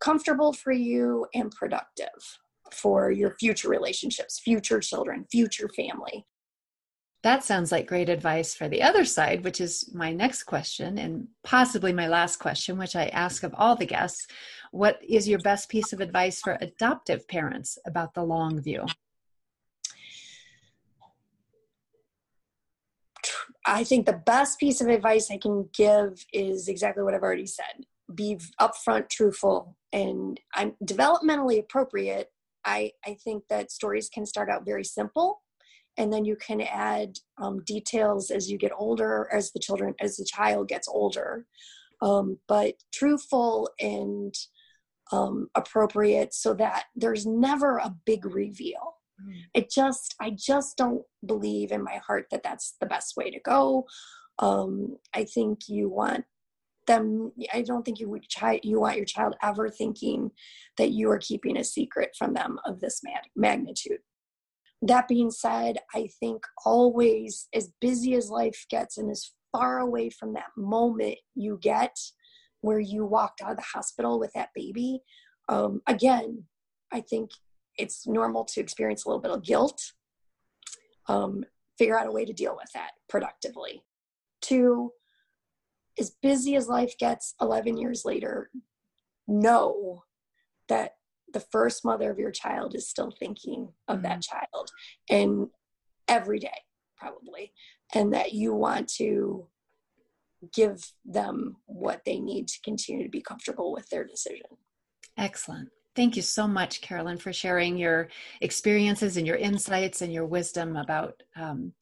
comfortable 0.00 0.52
for 0.52 0.72
you 0.72 1.26
and 1.34 1.50
productive 1.50 2.38
for 2.72 3.10
your 3.10 3.34
future 3.34 3.68
relationships, 3.68 4.38
future 4.38 4.80
children, 4.80 5.26
future 5.30 5.68
family. 5.68 6.24
That 7.24 7.42
sounds 7.42 7.72
like 7.72 7.86
great 7.86 8.08
advice 8.08 8.54
for 8.54 8.68
the 8.68 8.82
other 8.82 9.04
side, 9.04 9.44
which 9.44 9.60
is 9.60 9.90
my 9.94 10.12
next 10.12 10.44
question 10.44 10.98
and 10.98 11.26
possibly 11.42 11.92
my 11.92 12.06
last 12.06 12.36
question, 12.36 12.78
which 12.78 12.94
I 12.94 13.06
ask 13.06 13.42
of 13.42 13.54
all 13.56 13.76
the 13.76 13.86
guests. 13.86 14.26
What 14.72 15.00
is 15.02 15.26
your 15.26 15.38
best 15.38 15.68
piece 15.70 15.92
of 15.92 16.00
advice 16.00 16.40
for 16.40 16.58
adoptive 16.60 17.26
parents 17.26 17.78
about 17.86 18.14
the 18.14 18.22
long 18.22 18.60
view? 18.60 18.84
I 23.66 23.84
think 23.84 24.06
the 24.06 24.12
best 24.12 24.58
piece 24.58 24.80
of 24.80 24.88
advice 24.88 25.30
I 25.30 25.38
can 25.38 25.68
give 25.72 26.24
is 26.32 26.68
exactly 26.68 27.02
what 27.02 27.14
I've 27.14 27.22
already 27.22 27.46
said. 27.46 27.86
Be 28.14 28.38
upfront, 28.60 29.08
truthful, 29.08 29.76
and 29.92 30.38
I'm 30.54 30.74
developmentally 30.84 31.58
appropriate. 31.58 32.30
I, 32.64 32.92
I 33.04 33.16
think 33.24 33.44
that 33.48 33.70
stories 33.70 34.08
can 34.08 34.26
start 34.26 34.50
out 34.50 34.66
very 34.66 34.84
simple 34.84 35.40
and 35.96 36.12
then 36.12 36.24
you 36.24 36.36
can 36.36 36.60
add 36.60 37.18
um, 37.38 37.62
details 37.64 38.30
as 38.30 38.50
you 38.50 38.58
get 38.58 38.72
older 38.76 39.28
as 39.32 39.52
the 39.52 39.60
children 39.60 39.94
as 40.00 40.16
the 40.16 40.24
child 40.24 40.68
gets 40.68 40.88
older. 40.88 41.46
Um, 42.02 42.38
but 42.48 42.74
truthful 42.92 43.70
and 43.80 44.34
um, 45.12 45.48
appropriate 45.54 46.34
so 46.34 46.54
that 46.54 46.84
there's 46.96 47.26
never 47.26 47.78
a 47.78 47.94
big 48.04 48.24
reveal 48.26 48.93
mm. 49.22 49.34
it 49.54 49.70
just 49.70 50.14
i 50.20 50.30
just 50.30 50.76
don't 50.76 51.02
believe 51.26 51.72
in 51.72 51.82
my 51.82 52.00
heart 52.06 52.26
that 52.30 52.42
that's 52.42 52.74
the 52.80 52.86
best 52.86 53.16
way 53.16 53.30
to 53.30 53.40
go 53.40 53.84
um, 54.38 54.96
i 55.14 55.24
think 55.24 55.60
you 55.68 55.88
want 55.88 56.24
them 56.86 57.32
i 57.52 57.62
don't 57.62 57.84
think 57.84 57.98
you 57.98 58.08
would 58.08 58.28
try 58.28 58.60
you 58.62 58.80
want 58.80 58.96
your 58.96 59.06
child 59.06 59.34
ever 59.42 59.70
thinking 59.70 60.30
that 60.76 60.90
you 60.90 61.10
are 61.10 61.18
keeping 61.18 61.56
a 61.56 61.64
secret 61.64 62.10
from 62.18 62.34
them 62.34 62.58
of 62.66 62.80
this 62.80 63.00
magnitude 63.36 63.98
that 64.82 65.08
being 65.08 65.30
said 65.30 65.78
i 65.94 66.08
think 66.20 66.42
always 66.64 67.48
as 67.54 67.72
busy 67.80 68.14
as 68.14 68.30
life 68.30 68.66
gets 68.70 68.98
and 68.98 69.10
as 69.10 69.32
far 69.52 69.78
away 69.78 70.10
from 70.10 70.34
that 70.34 70.50
moment 70.56 71.16
you 71.34 71.58
get 71.62 71.96
where 72.60 72.80
you 72.80 73.04
walked 73.04 73.40
out 73.40 73.52
of 73.52 73.56
the 73.56 73.62
hospital 73.62 74.18
with 74.18 74.32
that 74.34 74.48
baby 74.54 75.00
um, 75.48 75.80
again 75.86 76.44
i 76.92 77.00
think 77.00 77.30
it's 77.78 78.06
normal 78.06 78.44
to 78.44 78.60
experience 78.60 79.04
a 79.04 79.08
little 79.08 79.22
bit 79.22 79.30
of 79.30 79.44
guilt 79.44 79.92
um, 81.08 81.44
figure 81.78 81.98
out 81.98 82.06
a 82.06 82.12
way 82.12 82.24
to 82.24 82.32
deal 82.32 82.56
with 82.56 82.70
that 82.74 82.92
productively 83.08 83.82
two 84.40 84.92
as 85.98 86.10
busy 86.22 86.56
as 86.56 86.68
life 86.68 86.96
gets 86.98 87.34
11 87.40 87.76
years 87.76 88.04
later, 88.04 88.50
know 89.26 90.02
that 90.68 90.96
the 91.32 91.40
first 91.40 91.84
mother 91.84 92.10
of 92.10 92.18
your 92.18 92.30
child 92.30 92.74
is 92.74 92.88
still 92.88 93.12
thinking 93.18 93.68
of 93.88 93.96
mm-hmm. 93.96 94.04
that 94.04 94.22
child 94.22 94.70
and 95.10 95.48
every 96.08 96.38
day, 96.38 96.62
probably, 96.96 97.52
and 97.94 98.12
that 98.12 98.32
you 98.32 98.54
want 98.54 98.88
to 98.88 99.46
give 100.52 100.92
them 101.04 101.56
what 101.66 102.02
they 102.04 102.18
need 102.18 102.46
to 102.48 102.60
continue 102.62 103.04
to 103.04 103.10
be 103.10 103.22
comfortable 103.22 103.72
with 103.72 103.88
their 103.88 104.04
decision. 104.04 104.46
Excellent. 105.16 105.70
Thank 105.94 106.16
you 106.16 106.22
so 106.22 106.48
much, 106.48 106.80
Carolyn, 106.80 107.18
for 107.18 107.32
sharing 107.32 107.76
your 107.76 108.08
experiences 108.40 109.16
and 109.16 109.26
your 109.26 109.36
insights 109.36 110.02
and 110.02 110.12
your 110.12 110.26
wisdom 110.26 110.76
about 110.76 111.22
um, 111.36 111.72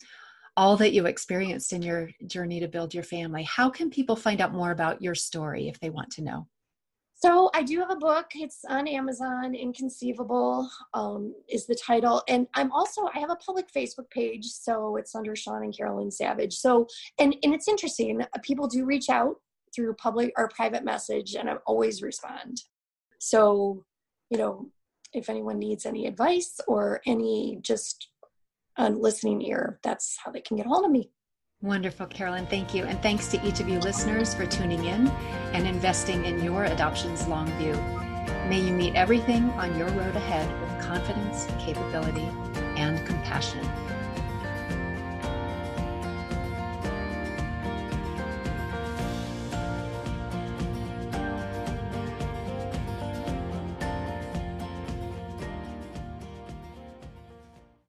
all 0.56 0.76
that 0.76 0.92
you 0.92 1.06
experienced 1.06 1.72
in 1.72 1.80
your 1.80 2.10
journey 2.26 2.60
to 2.60 2.68
build 2.68 2.92
your 2.92 3.04
family. 3.04 3.42
How 3.44 3.70
can 3.70 3.88
people 3.88 4.16
find 4.16 4.40
out 4.40 4.52
more 4.52 4.70
about 4.70 5.00
your 5.00 5.14
story 5.14 5.68
if 5.68 5.80
they 5.80 5.88
want 5.88 6.10
to 6.12 6.22
know? 6.22 6.46
So 7.14 7.50
I 7.54 7.62
do 7.62 7.78
have 7.78 7.90
a 7.90 7.96
book. 7.96 8.26
It's 8.34 8.64
on 8.68 8.88
Amazon. 8.88 9.54
Inconceivable 9.54 10.68
um, 10.92 11.32
is 11.48 11.66
the 11.66 11.76
title, 11.76 12.20
and 12.26 12.48
I'm 12.54 12.72
also 12.72 13.08
I 13.14 13.20
have 13.20 13.30
a 13.30 13.36
public 13.36 13.72
Facebook 13.72 14.10
page, 14.10 14.44
so 14.46 14.96
it's 14.96 15.14
under 15.14 15.36
Sean 15.36 15.62
and 15.62 15.76
Carolyn 15.76 16.10
Savage. 16.10 16.54
So 16.54 16.88
and 17.18 17.36
and 17.44 17.54
it's 17.54 17.68
interesting. 17.68 18.22
People 18.42 18.66
do 18.66 18.84
reach 18.84 19.08
out 19.08 19.36
through 19.72 19.94
public 19.94 20.32
or 20.36 20.48
private 20.48 20.84
message, 20.84 21.36
and 21.36 21.48
I 21.48 21.54
always 21.64 22.02
respond. 22.02 22.62
So 23.20 23.84
you 24.32 24.38
know, 24.38 24.66
if 25.12 25.28
anyone 25.28 25.58
needs 25.58 25.84
any 25.84 26.06
advice 26.06 26.58
or 26.66 27.02
any 27.04 27.58
just 27.60 28.08
a 28.78 28.88
listening 28.88 29.42
ear, 29.42 29.78
that's 29.84 30.16
how 30.24 30.32
they 30.32 30.40
can 30.40 30.56
get 30.56 30.64
hold 30.64 30.86
of 30.86 30.90
me. 30.90 31.10
Wonderful, 31.60 32.06
Carolyn. 32.06 32.46
Thank 32.46 32.74
you. 32.74 32.84
And 32.84 33.00
thanks 33.02 33.28
to 33.28 33.46
each 33.46 33.60
of 33.60 33.68
you 33.68 33.78
listeners 33.78 34.32
for 34.32 34.46
tuning 34.46 34.86
in 34.86 35.08
and 35.52 35.66
investing 35.66 36.24
in 36.24 36.42
your 36.42 36.64
adoption's 36.64 37.28
long 37.28 37.46
view. 37.58 37.74
May 38.48 38.60
you 38.60 38.72
meet 38.72 38.94
everything 38.94 39.50
on 39.50 39.78
your 39.78 39.88
road 39.88 40.16
ahead 40.16 40.48
with 40.62 40.86
confidence, 40.86 41.46
capability, 41.58 42.26
and 42.76 43.06
compassion. 43.06 43.60